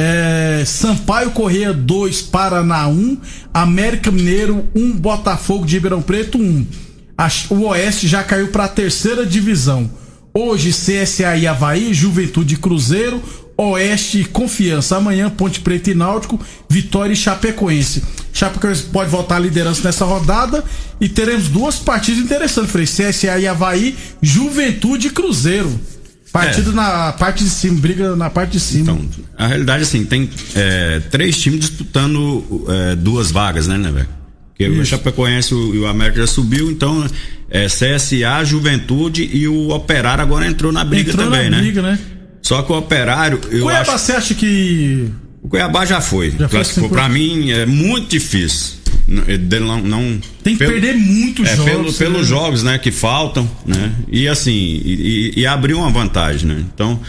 É, 0.00 0.62
Sampaio 0.64 1.32
Correia 1.32 1.72
2, 1.72 2.22
Paraná 2.22 2.86
1, 2.86 3.18
América 3.52 4.12
Mineiro 4.12 4.64
1, 4.72 4.92
Botafogo 4.92 5.66
de 5.66 5.74
Ribeirão 5.74 6.00
Preto 6.00 6.38
1. 6.38 6.66
A, 7.18 7.28
o 7.50 7.64
Oeste 7.64 8.06
já 8.06 8.22
caiu 8.22 8.46
para 8.46 8.66
a 8.66 8.68
terceira 8.68 9.26
divisão. 9.26 9.90
Hoje, 10.32 10.70
CSA 10.70 11.36
e 11.36 11.48
Havaí, 11.48 11.92
Juventude 11.92 12.56
Cruzeiro, 12.56 13.20
Oeste 13.56 14.22
Confiança. 14.22 14.96
Amanhã, 14.96 15.28
Ponte 15.28 15.58
Preta 15.58 15.90
e 15.90 15.94
Náutico, 15.94 16.38
Vitória 16.70 17.12
e 17.12 17.16
Chapecoense. 17.16 18.04
Chapecoense 18.32 18.84
pode 18.84 19.10
voltar 19.10 19.34
à 19.34 19.40
liderança 19.40 19.82
nessa 19.82 20.04
rodada 20.04 20.62
e 21.00 21.08
teremos 21.08 21.48
duas 21.48 21.74
partidas 21.74 22.22
interessantes, 22.22 22.70
Frei. 22.70 22.84
CSA 22.84 23.36
e 23.36 23.48
Havaí, 23.48 23.96
Juventude 24.22 25.08
e 25.08 25.10
Cruzeiro. 25.10 25.97
Partido 26.32 26.70
é. 26.70 26.74
na 26.74 27.12
parte 27.12 27.42
de 27.42 27.50
cima, 27.50 27.80
briga 27.80 28.14
na 28.14 28.28
parte 28.28 28.52
de 28.52 28.60
cima. 28.60 28.92
Então, 28.92 29.08
a 29.36 29.46
realidade, 29.46 29.82
assim, 29.82 30.04
tem 30.04 30.28
é, 30.54 31.00
três 31.10 31.38
times 31.38 31.60
disputando 31.60 32.66
é, 32.68 32.94
duas 32.96 33.30
vagas, 33.30 33.66
né, 33.66 33.78
né, 33.78 33.90
velho? 33.90 34.08
Porque 34.48 34.66
Isso. 34.66 34.80
o 34.80 34.84
Chapecoense 34.84 35.54
e 35.54 35.78
o 35.78 35.86
América 35.86 36.20
já 36.20 36.26
subiu, 36.26 36.70
então 36.70 37.06
é 37.48 37.66
CSA, 37.66 38.44
Juventude 38.44 39.28
e 39.32 39.46
o 39.46 39.70
Operário 39.70 40.22
agora 40.22 40.46
entrou 40.46 40.72
na 40.72 40.84
briga 40.84 41.10
entrou 41.10 41.26
também, 41.26 41.48
na 41.48 41.56
né? 41.56 41.62
Briga, 41.62 41.80
né? 41.80 41.98
Só 42.42 42.62
que 42.62 42.72
o 42.72 42.76
Operário. 42.76 43.40
Eu 43.50 43.62
Cuiabá, 43.62 43.94
acho... 43.94 44.04
você 44.04 44.12
acha 44.12 44.34
que. 44.34 45.08
O 45.42 45.48
Cuiabá 45.48 45.84
já 45.86 46.00
foi. 46.00 46.32
Já 46.32 46.48
classificou. 46.48 46.90
Para 46.90 47.08
mim 47.08 47.50
é 47.50 47.66
muito 47.66 48.08
difícil. 48.08 48.77
Não, 49.06 49.82
não, 49.82 50.20
Tem 50.42 50.54
que 50.54 50.58
pelo, 50.58 50.72
perder 50.72 50.94
muitos 50.96 51.48
é, 51.48 51.56
jogos. 51.56 51.70
Pelo, 51.70 51.92
pelos 51.94 52.26
jogos 52.26 52.62
né, 52.62 52.78
que 52.78 52.90
faltam, 52.90 53.50
né? 53.64 53.92
E 54.10 54.28
assim, 54.28 54.52
e, 54.52 55.32
e 55.36 55.46
abrir 55.46 55.74
uma 55.74 55.90
vantagem, 55.90 56.46
né? 56.46 56.64
Então, 56.74 57.00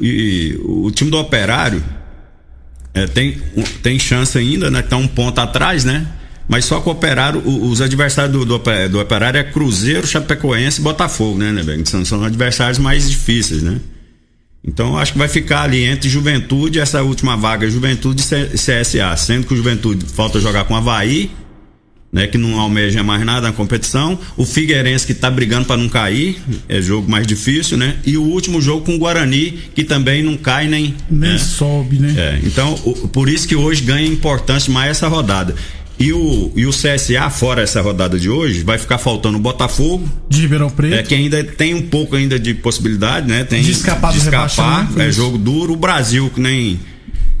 e, 0.00 0.58
o 0.62 0.90
time 0.90 1.10
do 1.10 1.18
Operário 1.18 1.82
é, 2.94 3.06
tem, 3.06 3.38
tem 3.82 3.98
chance 3.98 4.36
ainda, 4.36 4.70
né? 4.70 4.82
Tá 4.82 4.96
um 4.96 5.08
ponto 5.08 5.38
atrás, 5.40 5.84
né? 5.84 6.06
Mas 6.48 6.64
só 6.64 6.80
que 6.80 6.88
o 6.88 6.92
Operário, 6.92 7.40
os 7.46 7.80
adversários 7.80 8.32
do, 8.32 8.44
do, 8.44 8.60
do 8.88 9.00
Operário 9.00 9.38
é 9.38 9.44
Cruzeiro, 9.44 10.04
Chapecoense 10.06 10.80
e 10.80 10.82
Botafogo, 10.82 11.38
né, 11.38 11.52
né, 11.52 11.82
São, 11.84 12.04
são 12.04 12.24
adversários 12.24 12.78
mais 12.78 13.08
difíceis, 13.08 13.62
né? 13.62 13.78
Então 14.62 14.98
acho 14.98 15.12
que 15.12 15.18
vai 15.18 15.28
ficar 15.28 15.62
ali 15.62 15.84
entre 15.84 16.08
Juventude, 16.08 16.78
essa 16.78 17.02
última 17.02 17.36
vaga, 17.36 17.68
Juventude 17.68 18.22
e 18.22 18.58
CSA, 18.58 19.16
sendo 19.16 19.46
que 19.46 19.54
o 19.54 19.56
Juventude 19.56 20.04
falta 20.04 20.38
jogar 20.38 20.64
com 20.64 20.76
Havaí, 20.76 21.30
né, 22.12 22.26
que 22.26 22.36
não 22.36 22.58
almeja 22.58 23.02
mais 23.02 23.24
nada 23.24 23.48
na 23.48 23.52
competição, 23.52 24.18
o 24.36 24.44
Figueirense 24.44 25.06
que 25.06 25.12
está 25.12 25.30
brigando 25.30 25.66
para 25.66 25.76
não 25.76 25.88
cair, 25.88 26.42
é 26.68 26.82
jogo 26.82 27.08
mais 27.08 27.26
difícil, 27.26 27.76
né? 27.78 27.96
E 28.04 28.18
o 28.18 28.22
último 28.22 28.60
jogo 28.60 28.84
com 28.84 28.96
o 28.96 28.98
Guarani, 28.98 29.58
que 29.74 29.84
também 29.84 30.22
não 30.22 30.36
cai 30.36 30.66
nem 30.66 30.94
nem 31.08 31.32
né? 31.32 31.38
sobe, 31.38 31.98
né? 31.98 32.14
É, 32.16 32.40
então, 32.44 32.74
o, 32.84 33.08
por 33.08 33.28
isso 33.28 33.46
que 33.46 33.54
hoje 33.54 33.82
ganha 33.82 34.06
importância 34.06 34.72
mais 34.72 34.90
essa 34.90 35.06
rodada. 35.06 35.54
E 36.00 36.14
o, 36.14 36.50
e 36.56 36.64
o 36.64 36.70
CSA, 36.70 37.28
fora 37.28 37.60
essa 37.60 37.82
rodada 37.82 38.18
de 38.18 38.30
hoje, 38.30 38.62
vai 38.62 38.78
ficar 38.78 38.96
faltando 38.96 39.36
o 39.36 39.40
Botafogo. 39.40 40.08
De 40.30 40.40
Ribeirão 40.40 40.70
Preto. 40.70 40.94
É, 40.94 41.02
que 41.02 41.14
ainda 41.14 41.44
tem 41.44 41.74
um 41.74 41.82
pouco 41.82 42.16
ainda 42.16 42.40
de 42.40 42.54
possibilidade, 42.54 43.28
né? 43.28 43.44
Tem 43.44 43.62
de 43.62 43.70
escapar, 43.70 44.10
de 44.10 44.18
escapar 44.18 44.88
é 44.98 45.12
jogo 45.12 45.36
duro. 45.36 45.74
O 45.74 45.76
Brasil, 45.76 46.30
que 46.34 46.40
nem. 46.40 46.80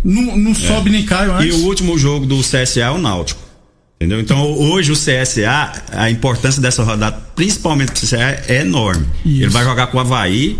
Não, 0.04 0.36
não 0.36 0.54
sobe 0.54 0.90
é. 0.90 0.92
nem 0.92 1.06
cai 1.06 1.30
antes. 1.30 1.46
E 1.46 1.58
o 1.58 1.64
último 1.64 1.96
jogo 1.96 2.26
do 2.26 2.38
CSA 2.40 2.80
é 2.80 2.90
o 2.90 2.98
Náutico. 2.98 3.40
Entendeu? 3.98 4.20
Então 4.20 4.52
hoje 4.58 4.92
o 4.92 4.94
CSA, 4.94 5.72
a 5.92 6.10
importância 6.10 6.60
dessa 6.60 6.82
rodada, 6.82 7.16
principalmente 7.34 7.92
pro 7.92 8.00
CSA, 8.02 8.44
é 8.46 8.60
enorme. 8.60 9.06
Isso. 9.24 9.42
Ele 9.42 9.50
vai 9.50 9.64
jogar 9.64 9.86
com 9.86 9.96
o 9.96 10.00
Havaí 10.00 10.58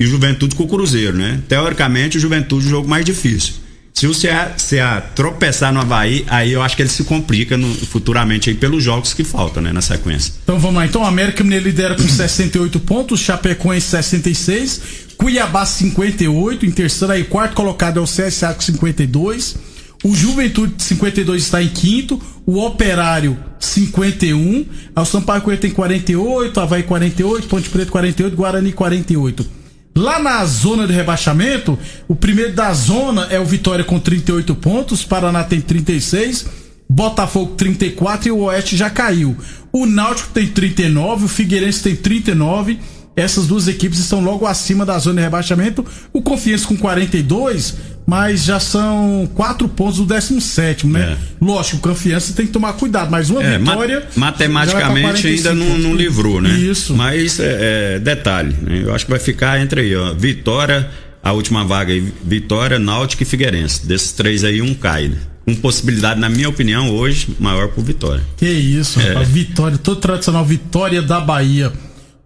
e 0.00 0.04
o 0.04 0.08
Juventude 0.08 0.56
com 0.56 0.64
o 0.64 0.68
Cruzeiro, 0.68 1.16
né? 1.16 1.40
Teoricamente, 1.48 2.16
o 2.16 2.20
Juventude 2.20 2.64
é 2.64 2.68
o 2.68 2.70
jogo 2.70 2.88
mais 2.88 3.04
difícil. 3.04 3.65
Se 3.98 4.06
o 4.06 4.12
CA, 4.12 4.54
CA 4.58 5.00
tropeçar 5.14 5.72
no 5.72 5.80
Havaí, 5.80 6.22
aí 6.28 6.52
eu 6.52 6.60
acho 6.60 6.76
que 6.76 6.82
ele 6.82 6.90
se 6.90 7.02
complica 7.04 7.56
no, 7.56 7.74
futuramente 7.74 8.50
aí 8.50 8.54
pelos 8.54 8.84
jogos 8.84 9.14
que 9.14 9.24
faltam, 9.24 9.62
né, 9.62 9.72
na 9.72 9.80
sequência. 9.80 10.34
Então 10.42 10.58
vamos 10.58 10.76
lá. 10.76 10.84
Então 10.84 11.00
o 11.00 11.06
América 11.06 11.42
Mineiro 11.42 11.64
lidera 11.64 11.94
com 11.94 12.02
68 12.06 12.78
pontos, 12.80 13.20
Chapecoense 13.20 13.86
66, 13.86 14.82
Cuiabá 15.16 15.64
58, 15.64 16.66
em 16.66 16.70
terceiro 16.72 17.10
aí 17.10 17.24
quarto 17.24 17.54
colocado 17.54 17.98
é 17.98 18.02
o 18.02 18.04
CSA 18.04 18.52
com 18.52 18.60
52. 18.60 19.56
O 20.04 20.14
Juventude 20.14 20.74
52 20.76 21.44
está 21.44 21.62
em 21.62 21.68
quinto, 21.68 22.20
o 22.44 22.62
Operário 22.62 23.38
51, 23.58 24.66
o 24.94 25.04
Sampaio 25.06 25.40
Correia 25.40 25.60
tem 25.62 25.70
48, 25.70 26.60
Havaí 26.60 26.82
48, 26.82 27.48
Ponte 27.48 27.70
Preta 27.70 27.90
48, 27.90 28.36
Guarani 28.36 28.72
48. 28.72 29.65
Lá 29.96 30.18
na 30.18 30.44
zona 30.44 30.86
de 30.86 30.92
rebaixamento, 30.92 31.78
o 32.06 32.14
primeiro 32.14 32.52
da 32.52 32.70
zona 32.74 33.28
é 33.30 33.40
o 33.40 33.46
Vitória 33.46 33.82
com 33.82 33.98
38 33.98 34.54
pontos, 34.56 35.02
Paraná 35.02 35.42
tem 35.42 35.58
36, 35.58 36.44
Botafogo 36.86 37.54
34 37.54 38.28
e 38.28 38.30
o 38.30 38.40
Oeste 38.40 38.76
já 38.76 38.90
caiu. 38.90 39.34
O 39.72 39.86
Náutico 39.86 40.28
tem 40.34 40.48
39, 40.48 41.24
o 41.24 41.28
Figueirense 41.28 41.82
tem 41.82 41.96
39. 41.96 42.78
Essas 43.16 43.46
duas 43.46 43.66
equipes 43.66 43.98
estão 43.98 44.22
logo 44.22 44.46
acima 44.46 44.84
da 44.84 44.98
zona 44.98 45.16
de 45.16 45.22
rebaixamento. 45.22 45.82
O 46.12 46.20
Confiança 46.20 46.68
com 46.68 46.76
42, 46.76 47.74
mas 48.06 48.44
já 48.44 48.60
são 48.60 49.26
quatro 49.34 49.66
pontos 49.66 49.96
do 49.96 50.04
17, 50.04 50.86
né? 50.86 51.16
É. 51.18 51.44
Lógico, 51.44 51.78
o 51.78 51.80
Confiança 51.80 52.34
tem 52.34 52.46
que 52.46 52.52
tomar 52.52 52.74
cuidado, 52.74 53.10
mas 53.10 53.30
uma 53.30 53.42
é, 53.42 53.58
vitória. 53.58 54.06
matematicamente 54.14 55.26
ainda 55.26 55.54
não, 55.54 55.78
não, 55.78 55.94
livrou, 55.94 56.42
né? 56.42 56.50
Isso. 56.50 56.94
Mas 56.94 57.40
é, 57.40 57.94
é, 57.94 57.98
detalhe, 57.98 58.54
né? 58.60 58.82
Eu 58.84 58.94
acho 58.94 59.06
que 59.06 59.10
vai 59.10 59.20
ficar 59.20 59.58
entre 59.60 59.80
aí, 59.80 59.96
ó. 59.96 60.12
Vitória, 60.12 60.90
a 61.22 61.32
última 61.32 61.64
vaga 61.64 61.94
aí, 61.94 62.12
Vitória, 62.22 62.78
Náutico 62.78 63.22
e 63.22 63.26
Figueirense. 63.26 63.86
Desses 63.86 64.12
três 64.12 64.44
aí, 64.44 64.60
um 64.60 64.74
cai, 64.74 65.08
né? 65.08 65.16
com 65.46 65.54
possibilidade, 65.54 66.18
na 66.18 66.28
minha 66.28 66.48
opinião, 66.48 66.90
hoje, 66.90 67.28
maior 67.38 67.68
por 67.68 67.82
Vitória. 67.84 68.22
Que 68.36 68.48
isso, 68.48 69.00
é. 69.00 69.10
rapaz. 69.10 69.28
Vitória, 69.28 69.78
todo 69.78 70.00
tradicional, 70.00 70.44
Vitória 70.44 71.00
da 71.00 71.20
Bahia. 71.20 71.72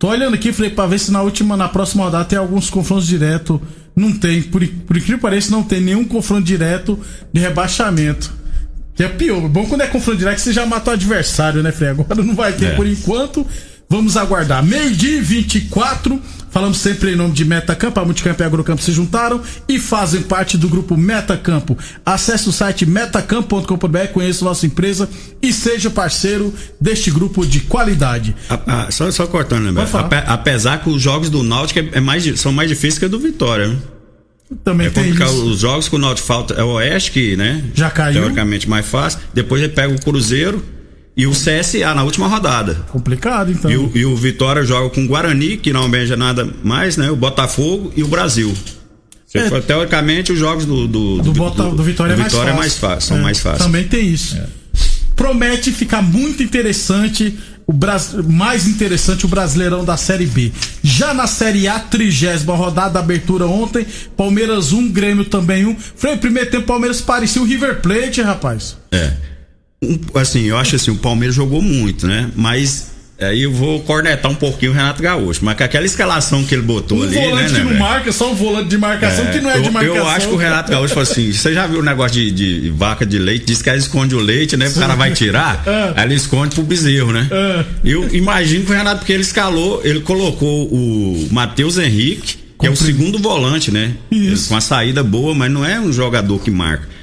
Tô 0.00 0.08
olhando 0.08 0.32
aqui, 0.32 0.50
falei, 0.50 0.70
pra 0.70 0.86
ver 0.86 0.98
se 0.98 1.12
na 1.12 1.20
última, 1.20 1.58
na 1.58 1.68
próxima 1.68 2.04
rodada 2.04 2.24
tem 2.24 2.38
alguns 2.38 2.70
confrontos 2.70 3.06
direto. 3.06 3.60
Não 3.94 4.10
tem, 4.10 4.40
por, 4.40 4.66
por 4.66 4.96
incrível 4.96 5.18
que 5.18 5.22
pareça, 5.22 5.50
não 5.50 5.62
tem 5.62 5.78
nenhum 5.78 6.06
confronto 6.06 6.42
direto 6.42 6.98
de 7.30 7.38
rebaixamento. 7.38 8.32
Que 8.94 9.04
é 9.04 9.08
pior. 9.10 9.46
Bom 9.46 9.66
quando 9.66 9.82
é 9.82 9.86
confronto 9.86 10.18
direto 10.18 10.38
você 10.38 10.54
já 10.54 10.64
matou 10.64 10.94
o 10.94 10.96
adversário, 10.96 11.62
né, 11.62 11.70
Frei? 11.70 11.90
Agora 11.90 12.22
não 12.22 12.34
vai 12.34 12.54
ter 12.54 12.68
é. 12.68 12.70
por 12.76 12.86
enquanto. 12.86 13.46
Vamos 13.90 14.16
aguardar. 14.16 14.64
Meio-dia 14.64 15.18
e 15.18 15.20
24. 15.20 16.18
Falamos 16.50 16.78
sempre 16.78 17.12
em 17.12 17.16
nome 17.16 17.32
de 17.32 17.44
Metacampo. 17.44 18.00
A 18.00 18.04
Multicampo 18.04 18.42
e 18.42 18.44
a 18.44 18.46
Agrocampo 18.46 18.82
se 18.82 18.92
juntaram 18.92 19.40
e 19.68 19.78
fazem 19.78 20.22
parte 20.22 20.58
do 20.58 20.68
grupo 20.68 20.96
Metacampo. 20.96 21.78
Acesse 22.04 22.48
o 22.48 22.52
site 22.52 22.84
metacampo.com.br, 22.84 24.06
conheça 24.12 24.44
nossa 24.44 24.66
empresa 24.66 25.08
e 25.40 25.52
seja 25.52 25.90
parceiro 25.90 26.52
deste 26.80 27.10
grupo 27.10 27.46
de 27.46 27.60
qualidade. 27.60 28.34
A, 28.48 28.86
a, 28.86 28.90
só, 28.90 29.10
só 29.10 29.26
cortando, 29.26 29.72
né, 29.72 29.82
Ape, 29.92 30.16
Apesar 30.26 30.82
que 30.82 30.90
os 30.90 31.00
jogos 31.00 31.30
do 31.30 31.42
Náutico 31.42 31.78
é, 31.80 31.88
é 31.92 32.00
mais, 32.00 32.40
são 32.40 32.52
mais 32.52 32.68
difíceis 32.68 32.98
que 32.98 33.06
o 33.06 33.08
do 33.08 33.18
Vitória. 33.18 33.76
Também 34.64 34.88
é 34.88 34.90
tem 34.90 35.10
isso. 35.10 35.44
Os 35.44 35.60
jogos 35.60 35.88
que 35.88 35.94
o 35.94 35.98
Náutico 35.98 36.26
falta 36.26 36.54
é 36.54 36.64
o 36.64 36.74
Oeste, 36.74 37.12
que, 37.12 37.36
né? 37.36 37.64
Já 37.72 37.88
caiu. 37.90 38.20
Teoricamente 38.20 38.68
mais 38.68 38.86
fácil. 38.86 39.20
Depois 39.32 39.62
ele 39.62 39.72
pega 39.72 39.94
o 39.94 40.00
Cruzeiro 40.00 40.62
e 41.16 41.26
o 41.26 41.32
CSA 41.32 41.94
na 41.94 42.02
última 42.02 42.26
rodada. 42.26 42.74
Complicado, 42.90 43.50
então. 43.50 43.70
E 43.70 43.76
o, 43.76 43.90
e 43.94 44.04
o 44.04 44.16
Vitória 44.16 44.62
joga 44.64 44.90
com 44.90 45.04
o 45.04 45.06
Guarani, 45.06 45.56
que 45.56 45.72
não 45.72 45.90
beija 45.90 46.16
nada 46.16 46.48
mais, 46.62 46.96
né? 46.96 47.10
O 47.10 47.16
Botafogo 47.16 47.92
e 47.96 48.02
o 48.02 48.08
Brasil. 48.08 48.54
É. 49.34 49.48
For, 49.48 49.62
teoricamente, 49.62 50.32
os 50.32 50.38
jogos 50.38 50.64
do, 50.64 50.88
do, 50.88 51.16
do, 51.18 51.22
do, 51.22 51.32
Bota, 51.32 51.62
do, 51.64 51.82
Vitória, 51.82 52.16
do 52.16 52.22
é 52.22 52.24
Vitória 52.24 52.54
mais 52.54 52.76
fácil. 52.76 52.86
É 52.86 52.90
mais 52.90 52.98
fácil, 52.98 53.08
são 53.08 53.18
é. 53.18 53.20
mais 53.20 53.40
fáceis. 53.40 53.64
Também 53.64 53.84
tem 53.84 54.08
isso. 54.08 54.36
É. 54.36 54.46
Promete 55.14 55.70
ficar 55.70 56.02
muito 56.02 56.42
interessante 56.42 57.38
o 57.66 57.72
Bras... 57.72 58.14
mais 58.26 58.66
interessante 58.66 59.24
o 59.26 59.28
Brasileirão 59.28 59.84
da 59.84 59.96
Série 59.96 60.26
B. 60.26 60.50
Já 60.82 61.14
na 61.14 61.26
Série 61.26 61.68
A, 61.68 61.78
trigésima 61.78 62.56
rodada, 62.56 62.98
abertura 62.98 63.46
ontem, 63.46 63.86
Palmeiras 64.16 64.72
1, 64.72 64.88
Grêmio 64.90 65.24
também 65.24 65.66
1. 65.66 65.76
Foi 65.94 66.14
o 66.14 66.18
primeiro 66.18 66.50
tempo, 66.50 66.66
Palmeiras 66.66 67.00
parecia 67.00 67.40
o 67.40 67.44
River 67.44 67.80
Plate, 67.80 68.22
rapaz. 68.22 68.76
É 68.90 69.12
assim, 70.14 70.44
eu 70.44 70.58
acho 70.58 70.76
assim, 70.76 70.90
o 70.90 70.96
Palmeiras 70.96 71.34
jogou 71.34 71.62
muito, 71.62 72.06
né? 72.06 72.30
Mas 72.36 72.90
aí 73.18 73.42
eu 73.42 73.52
vou 73.52 73.80
cornetar 73.80 74.30
um 74.30 74.34
pouquinho 74.34 74.72
o 74.72 74.74
Renato 74.74 75.02
Gaúcho, 75.02 75.44
mas 75.44 75.56
com 75.56 75.64
aquela 75.64 75.84
escalação 75.84 76.44
que 76.44 76.54
ele 76.54 76.62
botou 76.62 76.98
um 76.98 77.02
ali, 77.02 77.16
né? 77.16 77.28
volante 77.28 77.52
né, 77.52 77.58
que 77.58 77.64
não 77.64 77.78
marca, 77.78 78.12
só 78.12 78.30
um 78.30 78.34
volante 78.34 78.68
de 78.68 78.78
marcação 78.78 79.26
é, 79.26 79.30
que 79.30 79.40
não 79.40 79.50
é 79.50 79.58
eu, 79.58 79.62
de 79.62 79.70
marcação. 79.70 79.96
Eu 79.96 80.08
acho 80.08 80.28
que 80.28 80.34
o 80.34 80.36
Renato 80.36 80.70
Gaúcho 80.70 80.94
falou 80.94 81.10
assim, 81.10 81.32
você 81.32 81.54
já 81.54 81.66
viu 81.66 81.80
o 81.80 81.82
negócio 81.82 82.12
de, 82.12 82.30
de, 82.30 82.70
vaca 82.70 83.06
de 83.06 83.18
leite, 83.18 83.46
diz 83.46 83.62
que 83.62 83.68
ela 83.68 83.78
esconde 83.78 84.14
o 84.14 84.18
leite, 84.18 84.56
né? 84.56 84.68
O 84.68 84.74
cara 84.74 84.94
vai 84.94 85.12
tirar, 85.12 85.62
é. 85.96 86.02
ele 86.02 86.14
esconde 86.14 86.54
pro 86.54 86.64
bezerro, 86.64 87.12
né? 87.12 87.28
É. 87.30 87.64
Eu 87.84 88.14
imagino 88.14 88.64
que 88.64 88.72
o 88.72 88.74
Renato, 88.74 88.98
porque 88.98 89.12
ele 89.12 89.22
escalou, 89.22 89.80
ele 89.82 90.00
colocou 90.00 90.66
o 90.66 91.28
Matheus 91.30 91.78
Henrique, 91.78 92.38
que 92.58 92.66
é 92.66 92.70
o 92.70 92.76
segundo 92.76 93.18
volante, 93.18 93.70
né? 93.70 93.94
Isso. 94.10 94.48
Com 94.48 94.56
a 94.56 94.60
saída 94.60 95.02
boa, 95.02 95.34
mas 95.34 95.50
não 95.50 95.64
é 95.64 95.80
um 95.80 95.90
jogador 95.90 96.38
que 96.38 96.50
marca 96.50 96.99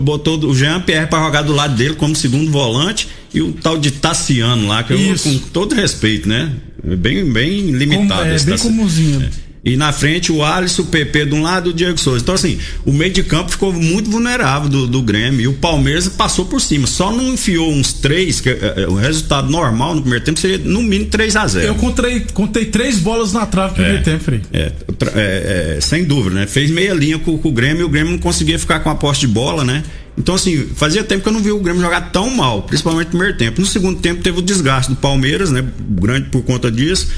botou 0.00 0.38
o 0.44 0.54
Jean 0.54 0.80
Pierre 0.80 1.06
para 1.06 1.24
jogar 1.24 1.42
do 1.42 1.52
lado 1.52 1.74
dele 1.74 1.94
como 1.94 2.14
segundo 2.14 2.50
volante 2.50 3.08
e 3.32 3.40
o 3.40 3.52
tal 3.52 3.78
de 3.78 3.90
Tassiano 3.90 4.68
lá, 4.68 4.82
que 4.82 4.92
eu, 4.92 5.18
com 5.18 5.38
todo 5.48 5.74
respeito, 5.74 6.28
né? 6.28 6.52
Bem, 6.82 7.24
bem 7.32 7.70
limitado. 7.70 8.20
Como, 8.20 8.32
é, 8.32 8.36
esse 8.36 8.46
bem 8.46 8.58
comumzinho. 8.58 9.22
É. 9.22 9.43
E 9.64 9.76
na 9.76 9.92
frente 9.92 10.30
o 10.30 10.44
Alisson, 10.44 10.82
o 10.82 10.86
PP 10.86 11.26
de 11.26 11.34
um 11.34 11.42
lado 11.42 11.70
o 11.70 11.72
Diego 11.72 11.98
Souza. 11.98 12.20
Então, 12.20 12.34
assim, 12.34 12.58
o 12.84 12.92
meio 12.92 13.10
de 13.10 13.22
campo 13.22 13.50
ficou 13.50 13.72
muito 13.72 14.10
vulnerável 14.10 14.68
do, 14.68 14.86
do 14.86 15.00
Grêmio. 15.00 15.40
E 15.40 15.48
o 15.48 15.54
Palmeiras 15.54 16.06
passou 16.06 16.44
por 16.44 16.60
cima. 16.60 16.86
Só 16.86 17.10
não 17.10 17.32
enfiou 17.32 17.72
uns 17.72 17.94
três, 17.94 18.40
que 18.42 18.50
é, 18.50 18.74
é, 18.76 18.86
o 18.86 18.94
resultado 18.94 19.50
normal 19.50 19.94
no 19.94 20.02
primeiro 20.02 20.22
tempo 20.22 20.38
seria 20.38 20.58
no 20.58 20.82
mínimo 20.82 21.08
3 21.08 21.36
a 21.36 21.46
0 21.46 21.66
Eu 21.66 21.74
contei, 21.76 22.20
contei 22.34 22.66
três 22.66 22.98
bolas 22.98 23.32
na 23.32 23.46
trave 23.46 23.70
no 23.70 23.74
primeiro 23.76 23.98
é, 23.98 24.02
tempo, 24.02 24.24
Frei. 24.24 24.42
É, 24.52 24.72
é, 25.14 25.78
sem 25.80 26.04
dúvida, 26.04 26.34
né? 26.34 26.46
Fez 26.46 26.70
meia 26.70 26.92
linha 26.92 27.18
com, 27.18 27.38
com 27.38 27.48
o 27.48 27.52
Grêmio 27.52 27.80
e 27.80 27.84
o 27.84 27.88
Grêmio 27.88 28.12
não 28.12 28.18
conseguia 28.18 28.58
ficar 28.58 28.80
com 28.80 28.90
a 28.90 28.94
posse 28.94 29.20
de 29.20 29.28
bola, 29.28 29.64
né? 29.64 29.82
Então, 30.16 30.34
assim, 30.34 30.68
fazia 30.76 31.02
tempo 31.02 31.22
que 31.22 31.28
eu 31.28 31.32
não 31.32 31.40
vi 31.40 31.50
o 31.50 31.58
Grêmio 31.58 31.80
jogar 31.80 32.12
tão 32.12 32.28
mal, 32.30 32.62
principalmente 32.62 33.06
no 33.06 33.10
primeiro 33.12 33.36
tempo. 33.38 33.60
No 33.60 33.66
segundo 33.66 33.98
tempo 33.98 34.22
teve 34.22 34.38
o 34.38 34.42
desgaste 34.42 34.92
do 34.92 34.96
Palmeiras, 34.96 35.50
né? 35.50 35.64
Grande 35.88 36.28
por 36.28 36.42
conta 36.42 36.70
disso. 36.70 37.08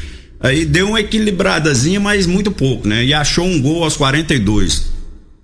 Aí 0.47 0.65
deu 0.65 0.89
uma 0.89 1.01
equilibradazinha, 1.01 1.99
mas 1.99 2.27
muito 2.27 2.51
pouco, 2.51 2.87
né? 2.87 3.05
E 3.05 3.13
achou 3.13 3.45
um 3.45 3.61
gol 3.61 3.83
aos 3.83 3.97
42, 3.97 4.91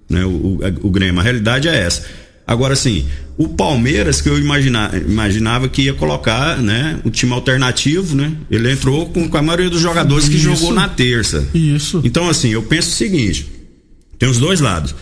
né? 0.08 0.24
O, 0.24 0.28
o, 0.28 0.60
o 0.82 0.90
Grêmio. 0.90 1.20
A 1.20 1.22
realidade 1.22 1.68
é 1.68 1.76
essa. 1.76 2.04
Agora, 2.46 2.74
assim, 2.74 3.06
o 3.36 3.48
Palmeiras, 3.48 4.20
que 4.20 4.28
eu 4.28 4.38
imagina, 4.38 4.90
imaginava 4.94 5.68
que 5.68 5.82
ia 5.82 5.94
colocar, 5.94 6.58
né? 6.58 7.00
O 7.04 7.10
time 7.10 7.32
alternativo, 7.32 8.14
né? 8.14 8.32
Ele 8.50 8.70
entrou 8.70 9.06
com, 9.06 9.28
com 9.28 9.36
a 9.36 9.42
maioria 9.42 9.70
dos 9.70 9.80
jogadores 9.80 10.24
Isso. 10.24 10.32
que 10.32 10.38
jogou 10.38 10.72
na 10.72 10.88
terça. 10.88 11.46
Isso. 11.52 12.00
Então, 12.04 12.28
assim, 12.28 12.50
eu 12.50 12.62
penso 12.62 12.90
o 12.90 12.92
seguinte: 12.92 13.46
tem 14.18 14.28
os 14.28 14.38
dois 14.38 14.60
lados 14.60 14.94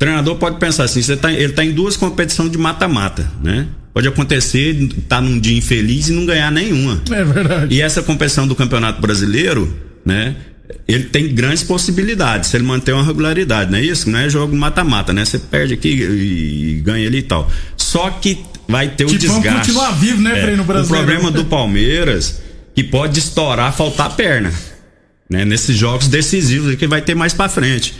treinador 0.00 0.36
pode 0.36 0.58
pensar 0.58 0.84
assim, 0.84 1.02
você 1.02 1.14
tá, 1.14 1.30
ele 1.30 1.50
está 1.52 1.62
em 1.62 1.72
duas 1.72 1.94
competições 1.94 2.50
de 2.50 2.56
mata-mata, 2.56 3.30
né? 3.42 3.68
Pode 3.92 4.06
acontecer, 4.06 4.88
tá 5.08 5.20
num 5.20 5.38
dia 5.38 5.56
infeliz 5.56 6.08
e 6.08 6.12
não 6.12 6.24
ganhar 6.24 6.50
nenhuma. 6.50 7.02
É 7.10 7.24
verdade. 7.24 7.74
E 7.74 7.80
essa 7.80 8.02
competição 8.02 8.46
do 8.46 8.54
Campeonato 8.54 9.00
Brasileiro, 9.00 9.76
né? 10.04 10.36
Ele 10.86 11.04
tem 11.04 11.34
grandes 11.34 11.64
possibilidades 11.64 12.50
se 12.50 12.56
ele 12.56 12.64
manter 12.64 12.92
uma 12.92 13.04
regularidade, 13.04 13.70
não 13.70 13.78
é 13.78 13.82
isso? 13.82 14.08
Não 14.08 14.18
é 14.18 14.28
jogo 14.28 14.54
mata-mata, 14.54 15.12
né? 15.12 15.24
Você 15.24 15.38
perde 15.38 15.74
aqui 15.74 15.88
e 15.88 16.80
ganha 16.84 17.06
ali 17.06 17.18
e 17.18 17.22
tal. 17.22 17.50
Só 17.76 18.10
que 18.10 18.38
vai 18.68 18.88
ter 18.88 19.04
o 19.04 19.08
tipo, 19.08 19.20
desgaste. 19.20 19.48
Vamos 19.48 19.66
continuar 19.66 19.90
vivo, 19.92 20.22
né, 20.22 20.52
é, 20.52 20.56
no 20.56 20.64
Brasil. 20.64 20.94
O 20.94 20.96
problema 20.96 21.30
do 21.30 21.44
Palmeiras 21.44 22.40
que 22.74 22.84
pode 22.84 23.18
estourar, 23.18 23.76
faltar 23.76 24.14
perna, 24.14 24.52
né? 25.28 25.44
Nesses 25.44 25.76
jogos 25.76 26.06
decisivos 26.06 26.76
que 26.76 26.86
vai 26.86 27.02
ter 27.02 27.16
mais 27.16 27.32
para 27.32 27.48
frente. 27.48 27.94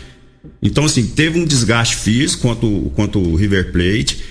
Então, 0.62 0.84
assim, 0.84 1.06
teve 1.06 1.38
um 1.38 1.44
desgaste 1.44 1.96
físico 1.96 2.42
quanto, 2.42 2.92
quanto 2.94 3.18
o 3.18 3.36
River 3.36 3.72
Plate, 3.72 4.22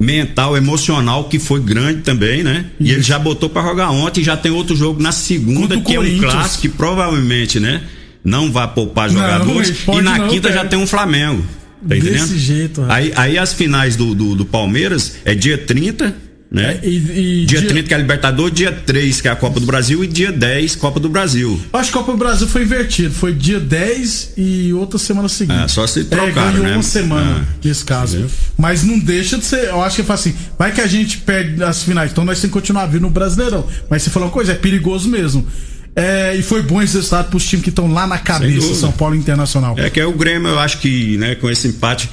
mental, 0.00 0.56
emocional, 0.56 1.24
que 1.24 1.38
foi 1.38 1.60
grande 1.60 2.00
também, 2.00 2.42
né? 2.42 2.64
Isso. 2.80 2.90
E 2.90 2.94
ele 2.94 3.02
já 3.02 3.18
botou 3.18 3.50
para 3.50 3.62
jogar 3.62 3.90
ontem, 3.90 4.24
já 4.24 4.34
tem 4.34 4.50
outro 4.50 4.74
jogo 4.74 5.02
na 5.02 5.12
segunda, 5.12 5.78
que 5.78 5.94
é 5.94 6.00
um 6.00 6.18
clássico, 6.18 6.62
que 6.62 6.68
provavelmente, 6.70 7.60
né? 7.60 7.82
Não 8.24 8.50
vai 8.50 8.66
poupar 8.66 9.10
jogadores. 9.10 9.86
Não, 9.86 9.98
e 9.98 10.02
na 10.02 10.18
não, 10.18 10.28
quinta 10.28 10.48
cara. 10.48 10.62
já 10.62 10.68
tem 10.68 10.78
um 10.78 10.86
Flamengo. 10.86 11.42
Tá 11.42 11.94
Desse 11.94 12.08
entendendo? 12.08 12.38
jeito, 12.38 12.84
aí, 12.88 13.12
aí 13.14 13.38
as 13.38 13.52
finais 13.52 13.96
do, 13.96 14.14
do, 14.14 14.34
do 14.34 14.44
Palmeiras 14.44 15.16
é 15.24 15.34
dia 15.34 15.56
30 15.56 16.14
né? 16.50 16.80
É, 16.82 16.86
e, 16.86 17.42
e 17.42 17.46
dia, 17.46 17.60
dia 17.60 17.68
30 17.68 17.88
que 17.88 17.94
é 17.94 17.96
a 17.96 18.00
Libertadores, 18.00 18.54
dia 18.54 18.72
3 18.72 19.20
que 19.20 19.28
é 19.28 19.30
a 19.30 19.36
Copa 19.36 19.60
do 19.60 19.66
Brasil 19.66 20.02
e 20.02 20.06
dia 20.08 20.32
10 20.32 20.74
Copa 20.76 20.98
do 20.98 21.08
Brasil. 21.08 21.60
Acho 21.72 21.92
que 21.92 21.98
a 21.98 22.00
Copa 22.00 22.12
do 22.12 22.18
Brasil 22.18 22.48
foi 22.48 22.62
invertido, 22.62 23.14
foi 23.14 23.32
dia 23.32 23.60
10 23.60 24.32
e 24.36 24.72
outra 24.72 24.98
semana 24.98 25.28
seguinte. 25.28 25.62
É, 25.62 25.68
só 25.68 25.86
se 25.86 26.04
trocaram, 26.04 26.28
é, 26.28 26.52
ganhou 26.52 26.64
né? 26.64 26.72
uma 26.74 26.82
semana 26.82 27.46
ah, 27.48 27.54
nesse 27.62 27.84
caso. 27.84 28.26
Mas 28.58 28.82
não 28.82 28.98
deixa 28.98 29.38
de 29.38 29.44
ser, 29.44 29.66
eu 29.66 29.80
acho 29.80 30.02
que 30.02 30.10
é 30.10 30.14
assim, 30.14 30.34
vai 30.58 30.72
que 30.72 30.80
a 30.80 30.86
gente 30.88 31.18
perde 31.18 31.62
as 31.62 31.84
finais, 31.84 32.10
então 32.10 32.24
nós 32.24 32.40
temos 32.40 32.52
que 32.52 32.60
continuar 32.60 32.86
vindo 32.86 33.02
no 33.02 33.10
Brasileirão. 33.10 33.64
Mas 33.88 34.02
você 34.02 34.10
falou 34.10 34.28
uma 34.28 34.34
coisa, 34.34 34.52
é 34.52 34.56
perigoso 34.56 35.08
mesmo. 35.08 35.46
É, 35.94 36.34
e 36.36 36.42
foi 36.42 36.62
bom 36.62 36.80
esse 36.80 36.94
resultado 36.94 37.28
para 37.28 37.36
os 37.36 37.46
times 37.46 37.64
que 37.64 37.70
estão 37.70 37.92
lá 37.92 38.06
na 38.06 38.18
cabeça, 38.18 38.74
São 38.74 38.92
Paulo 38.92 39.14
Internacional. 39.14 39.74
É 39.78 39.90
que 39.90 40.00
é 40.00 40.06
o 40.06 40.12
Grêmio, 40.12 40.48
eu 40.48 40.58
acho 40.58 40.78
que, 40.78 41.16
né, 41.18 41.34
com 41.34 41.50
esse 41.50 41.68
empate 41.68 42.08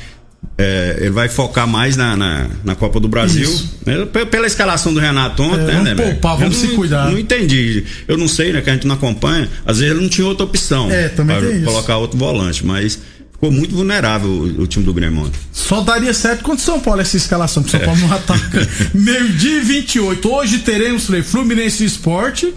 é, 0.57 0.97
ele 1.01 1.11
vai 1.11 1.29
focar 1.29 1.67
mais 1.67 1.95
na, 1.95 2.15
na, 2.15 2.47
na 2.63 2.75
Copa 2.75 2.99
do 2.99 3.07
Brasil. 3.07 3.49
Né? 3.85 4.05
Pela 4.25 4.47
escalação 4.47 4.93
do 4.93 4.99
Renato 4.99 5.43
ontem, 5.43 5.75
é, 5.75 5.81
né, 5.81 5.93
vamos 5.93 6.11
poupar, 6.13 6.37
vamos 6.37 6.57
se 6.57 6.69
cuidar. 6.69 7.11
Não 7.11 7.19
entendi. 7.19 7.83
Eu 8.07 8.17
não 8.17 8.27
sei, 8.27 8.51
né? 8.51 8.61
Que 8.61 8.69
a 8.71 8.73
gente 8.73 8.87
não 8.87 8.95
acompanha. 8.95 9.47
Às 9.65 9.77
vezes 9.77 9.93
ele 9.93 10.01
não 10.01 10.09
tinha 10.09 10.25
outra 10.25 10.45
opção. 10.45 10.91
É, 10.91 11.09
também 11.09 11.39
tem 11.39 11.63
colocar 11.63 11.93
isso. 11.93 12.01
outro 12.01 12.17
volante, 12.17 12.65
mas 12.65 12.99
ficou 13.31 13.51
muito 13.51 13.75
vulnerável 13.75 14.29
o, 14.29 14.61
o, 14.63 14.67
time 14.67 14.83
do 14.83 14.93
Grêmio 14.93 15.25
ontem. 15.25 15.39
Só 15.53 15.81
daria 15.81 16.13
certo 16.13 16.41
contra 16.41 16.59
o 16.59 16.65
São 16.65 16.79
Paulo 16.79 17.01
essa 17.01 17.15
escalação, 17.15 17.61
porque 17.61 17.77
o 17.77 17.79
São 17.79 17.87
Paulo 17.87 18.01
não 18.01 18.13
ataca. 18.13 18.67
Meio 18.95 19.29
dia 19.33 19.63
28. 19.63 20.27
Hoje 20.27 20.59
teremos 20.59 21.07
Fluminense 21.23 21.85
Esporte. 21.85 22.53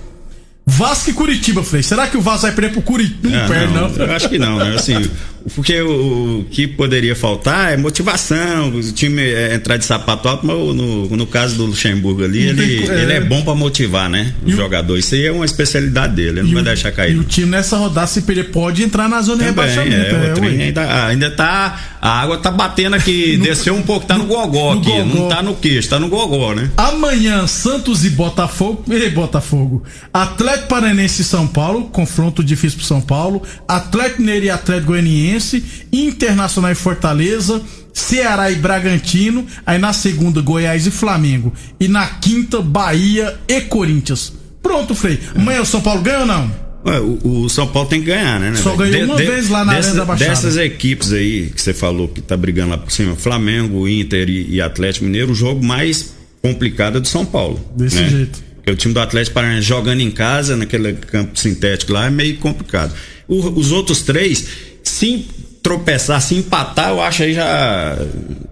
Vasco 0.71 1.11
e 1.11 1.13
Curitiba, 1.13 1.63
Frei. 1.63 1.83
Será 1.83 2.07
que 2.07 2.17
o 2.17 2.21
Vasco 2.21 2.43
vai 2.43 2.53
perder 2.53 2.73
pro 2.73 2.83
Curitiba? 2.83 3.29
Não, 3.29 3.49
perde, 3.49 3.75
não. 3.75 3.89
Eu 3.89 4.13
acho 4.13 4.29
que 4.29 4.39
não, 4.39 4.57
né? 4.57 4.75
Assim, 4.75 4.95
porque 5.55 5.81
o, 5.81 6.41
o, 6.41 6.45
que 6.51 6.67
poderia 6.67 7.17
faltar 7.17 7.73
é 7.73 7.77
motivação, 7.77 8.69
o 8.69 8.93
time 8.93 9.23
é 9.23 9.55
entrar 9.55 9.77
de 9.77 9.85
sapato 9.85 10.29
alto, 10.29 10.47
mas 10.47 10.57
no, 10.57 11.09
no 11.09 11.27
caso 11.27 11.57
do 11.57 11.67
Luxemburgo 11.67 12.25
ali, 12.25 12.49
ele, 12.49 12.89
é... 12.89 13.03
ele 13.03 13.13
é 13.13 13.21
bom 13.21 13.43
para 13.43 13.55
motivar, 13.55 14.09
né? 14.09 14.33
O, 14.45 14.49
o 14.49 14.53
jogador. 14.53 14.97
Isso 14.97 15.15
aí 15.15 15.27
é 15.27 15.33
uma 15.33 15.45
especialidade 15.45 16.15
dele, 16.15 16.41
ele 16.41 16.43
não 16.43 16.55
vai 16.55 16.63
deixar 16.63 16.93
cair. 16.93 17.15
E 17.15 17.19
o 17.19 17.25
time 17.25 17.49
nessa 17.49 17.77
rodada, 17.77 18.07
se 18.07 18.23
perder, 18.23 18.51
pode 18.51 18.83
entrar 18.83 19.09
na 19.09 19.21
zona 19.23 19.45
Também, 19.45 19.53
de 19.53 19.61
rebaixamento. 19.61 20.15
É, 20.15 20.63
é, 20.63 20.65
ainda, 20.65 21.07
ainda 21.07 21.31
tá. 21.31 21.99
A 22.01 22.21
água 22.21 22.39
tá 22.39 22.51
batendo 22.51 22.97
aqui, 22.97 23.37
no, 23.39 23.45
desceu 23.45 23.75
um 23.75 23.83
pouco, 23.83 24.07
tá 24.07 24.17
no, 24.17 24.25
no 24.25 24.29
gogó 24.35 24.75
no 24.75 24.81
aqui, 24.81 24.91
gogó. 24.91 25.05
não 25.05 25.29
tá 25.29 25.43
no 25.43 25.55
queixo, 25.55 25.91
tá 25.91 25.99
no 25.99 26.09
gogó, 26.09 26.55
né? 26.55 26.71
Amanhã, 26.77 27.47
Santos 27.47 28.05
e 28.05 28.11
Botafogo. 28.11 28.85
Ei, 28.91 29.11
Botafogo. 29.11 29.83
Atlético 30.13 30.69
Paranense 30.69 31.23
e 31.23 31.25
São 31.25 31.47
Paulo, 31.47 31.85
confronto 31.85 32.43
difícil 32.43 32.79
pro 32.79 32.87
São 32.87 33.01
Paulo. 33.01 33.43
Atlético 33.69 34.23
Mineiro 34.23 34.47
e 34.47 34.51
Atlético 34.51 34.89
Goianiense. 34.89 35.63
Internacional 35.93 36.71
e 36.71 36.75
Fortaleza, 36.75 37.61
Ceará 37.93 38.51
e 38.51 38.55
Bragantino, 38.55 39.47
aí 39.67 39.79
na 39.79 39.93
segunda 39.93 40.41
Goiás 40.41 40.87
e 40.87 40.91
Flamengo 40.91 41.53
e 41.79 41.89
na 41.89 42.07
quinta 42.07 42.63
Bahia 42.63 43.39
e 43.49 43.61
Corinthians. 43.63 44.33
Pronto, 44.63 44.95
Frei. 44.95 45.19
Amanhã 45.35 45.63
o 45.63 45.67
São 45.67 45.81
Paulo 45.81 46.01
ganha 46.03 46.21
ou 46.21 46.27
não? 46.27 46.70
O, 46.83 47.43
o, 47.43 47.49
São 47.51 47.67
Paulo 47.67 47.89
tem 47.89 48.01
que 48.01 48.07
ganhar, 48.07 48.41
né? 48.41 48.51
né 48.51 48.57
Só 48.57 48.75
ganhou 48.75 49.01
de, 49.01 49.05
uma 49.05 49.17
de, 49.17 49.27
vez 49.27 49.51
lá 49.51 49.65
na 49.65 49.75
dessa, 49.75 49.89
Arena 49.89 50.01
da 50.01 50.07
Baixada. 50.07 50.31
Dessas 50.31 50.57
equipes 50.57 51.13
aí 51.13 51.51
que 51.55 51.61
você 51.61 51.75
falou 51.75 52.09
que 52.09 52.23
tá 52.23 52.37
brigando 52.37 52.71
lá 52.71 52.79
por 52.79 52.91
cima, 52.91 53.15
Flamengo, 53.17 53.87
Inter 53.87 54.31
e, 54.31 54.55
e 54.55 54.61
Atlético 54.63 55.05
Mineiro, 55.05 55.33
o 55.33 55.35
jogo 55.35 55.63
mais 55.63 56.15
complicado 56.41 56.97
é 56.97 57.01
do 57.01 57.07
São 57.07 57.27
Paulo. 57.27 57.61
Desse 57.77 57.97
né? 57.97 58.09
jeito. 58.09 58.43
Porque 58.57 58.71
o 58.71 58.77
time 58.77 58.95
do 58.95 59.01
Atlético 59.01 59.35
Paranaense 59.35 59.67
jogando 59.67 60.01
em 60.01 60.11
casa, 60.11 60.57
naquele 60.57 60.95
campo 60.95 61.39
sintético 61.39 61.93
lá, 61.93 62.07
é 62.07 62.11
meio 62.11 62.37
complicado. 62.39 62.95
O, 63.29 63.37
os 63.59 63.73
outros 63.73 64.03
três, 64.03 64.47
sim, 64.83 65.27
tropeçar, 65.63 66.21
se 66.21 66.35
empatar, 66.35 66.91
eu 66.91 67.01
acho 67.01 67.23
aí 67.23 67.35
já. 67.35 67.97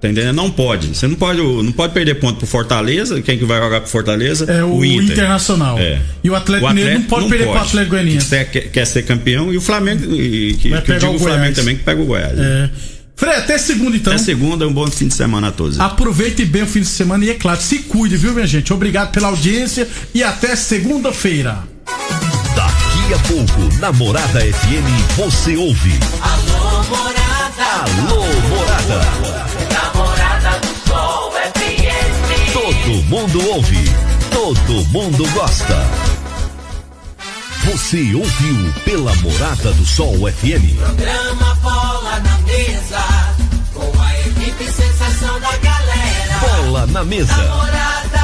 Tá 0.00 0.08
entendendo? 0.08 0.36
Não 0.36 0.50
pode. 0.50 0.88
Você 0.88 1.06
não 1.06 1.16
pode, 1.16 1.40
não 1.40 1.72
pode 1.72 1.92
perder 1.92 2.14
ponto 2.16 2.38
pro 2.38 2.46
Fortaleza. 2.46 3.20
Quem 3.22 3.38
que 3.38 3.44
vai 3.44 3.60
jogar 3.60 3.80
pro 3.80 3.90
Fortaleza? 3.90 4.44
É 4.50 4.62
o, 4.62 4.76
o 4.76 4.84
Inter. 4.84 5.12
Internacional. 5.12 5.78
É. 5.78 6.00
E 6.22 6.30
o 6.30 6.34
Atlético, 6.34 6.68
Mineiro 6.72 7.00
não 7.00 7.06
pode 7.06 7.22
não 7.22 7.28
perder 7.30 7.44
pode. 7.46 7.58
pro 7.58 7.68
Atlético 7.68 7.90
Goianiense. 7.90 8.26
Que 8.28 8.44
quer, 8.44 8.70
quer 8.70 8.84
ser 8.84 9.02
campeão. 9.02 9.52
E 9.52 9.56
o 9.56 9.60
Flamengo. 9.60 10.14
E, 10.14 10.54
que, 10.54 10.68
vai 10.68 10.80
que 10.80 10.92
pegar 10.92 11.10
o, 11.10 11.16
o 11.16 11.18
Flamengo 11.18 11.54
também 11.54 11.76
que 11.76 11.82
pega 11.82 12.00
o 12.00 12.06
Goiás. 12.06 12.38
É. 12.38 12.70
Frei, 13.16 13.34
até 13.34 13.58
segunda 13.58 13.96
então. 13.96 14.12
Até 14.12 14.22
segunda, 14.22 14.68
um 14.68 14.72
bom 14.72 14.86
fim 14.86 15.08
de 15.08 15.14
semana 15.14 15.48
a 15.48 15.50
todos. 15.50 15.80
Aproveite 15.80 16.44
bem 16.44 16.62
o 16.62 16.66
fim 16.66 16.80
de 16.80 16.86
semana 16.86 17.24
e 17.24 17.30
é 17.30 17.34
claro, 17.34 17.60
se 17.60 17.80
cuide, 17.80 18.16
viu, 18.16 18.32
minha 18.32 18.46
gente? 18.46 18.72
Obrigado 18.72 19.10
pela 19.10 19.26
audiência 19.26 19.88
e 20.14 20.22
até 20.22 20.54
segunda-feira. 20.54 21.64
Daqui 23.08 23.14
a 23.14 23.28
pouco, 23.28 23.74
na 23.78 23.90
Morada 23.90 24.38
FM, 24.38 25.16
você 25.16 25.56
ouve. 25.56 25.98
Alô, 26.20 26.82
Morada. 26.84 27.64
Alô, 27.80 28.26
Morada. 28.50 29.00
Namorada 29.72 30.58
do 30.58 30.86
Sol 30.86 31.32
FM. 31.32 32.52
Todo 32.52 33.04
mundo 33.04 33.50
ouve, 33.50 33.94
todo 34.30 34.84
mundo 34.90 35.26
gosta. 35.32 35.86
Você 37.64 38.14
ouviu 38.14 38.74
pela 38.84 39.14
Morada 39.16 39.72
do 39.72 39.86
Sol 39.86 40.14
FM. 40.30 40.76
Programa 40.76 41.54
Bola 41.62 42.20
na 42.20 42.38
Mesa. 42.40 43.34
Com 43.72 44.02
a 44.02 44.18
equipe 44.20 44.64
sensação 44.70 45.40
da 45.40 45.56
galera. 45.56 46.38
Bola 46.40 46.86
na 46.88 47.02
Mesa. 47.04 47.34
Namorada 47.34 48.18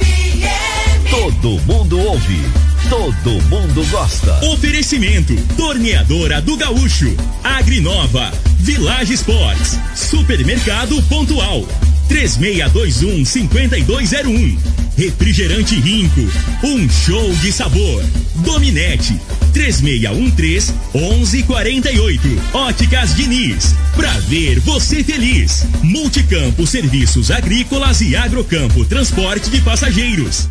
FM. 0.00 1.10
Todo 1.10 1.60
mundo 1.64 2.00
ouve 2.00 2.69
todo 2.88 3.42
mundo 3.48 3.84
gosta. 3.90 4.44
Oferecimento: 4.46 5.34
Torneadora 5.56 6.40
do 6.40 6.56
Gaúcho, 6.56 7.14
Agrinova, 7.42 8.32
Village 8.58 9.14
Sports, 9.14 9.78
Supermercado 9.94 11.02
Pontual. 11.02 11.66
3621 12.08 13.24
5201. 13.24 14.58
Refrigerante 14.96 15.80
Rinco, 15.80 16.20
um 16.64 16.88
show 16.90 17.32
de 17.36 17.52
sabor. 17.52 18.04
Dominete 18.36 19.18
3613 19.52 20.74
1148. 20.94 22.42
Óticas 22.52 23.14
Diniz, 23.14 23.74
pra 23.94 24.12
ver 24.20 24.58
você 24.60 25.02
feliz. 25.04 25.66
Multicampo 25.82 26.66
Serviços 26.66 27.30
Agrícolas 27.30 28.00
e 28.00 28.16
Agrocampo 28.16 28.84
Transporte 28.84 29.50
de 29.50 29.60
Passageiros. 29.60 30.48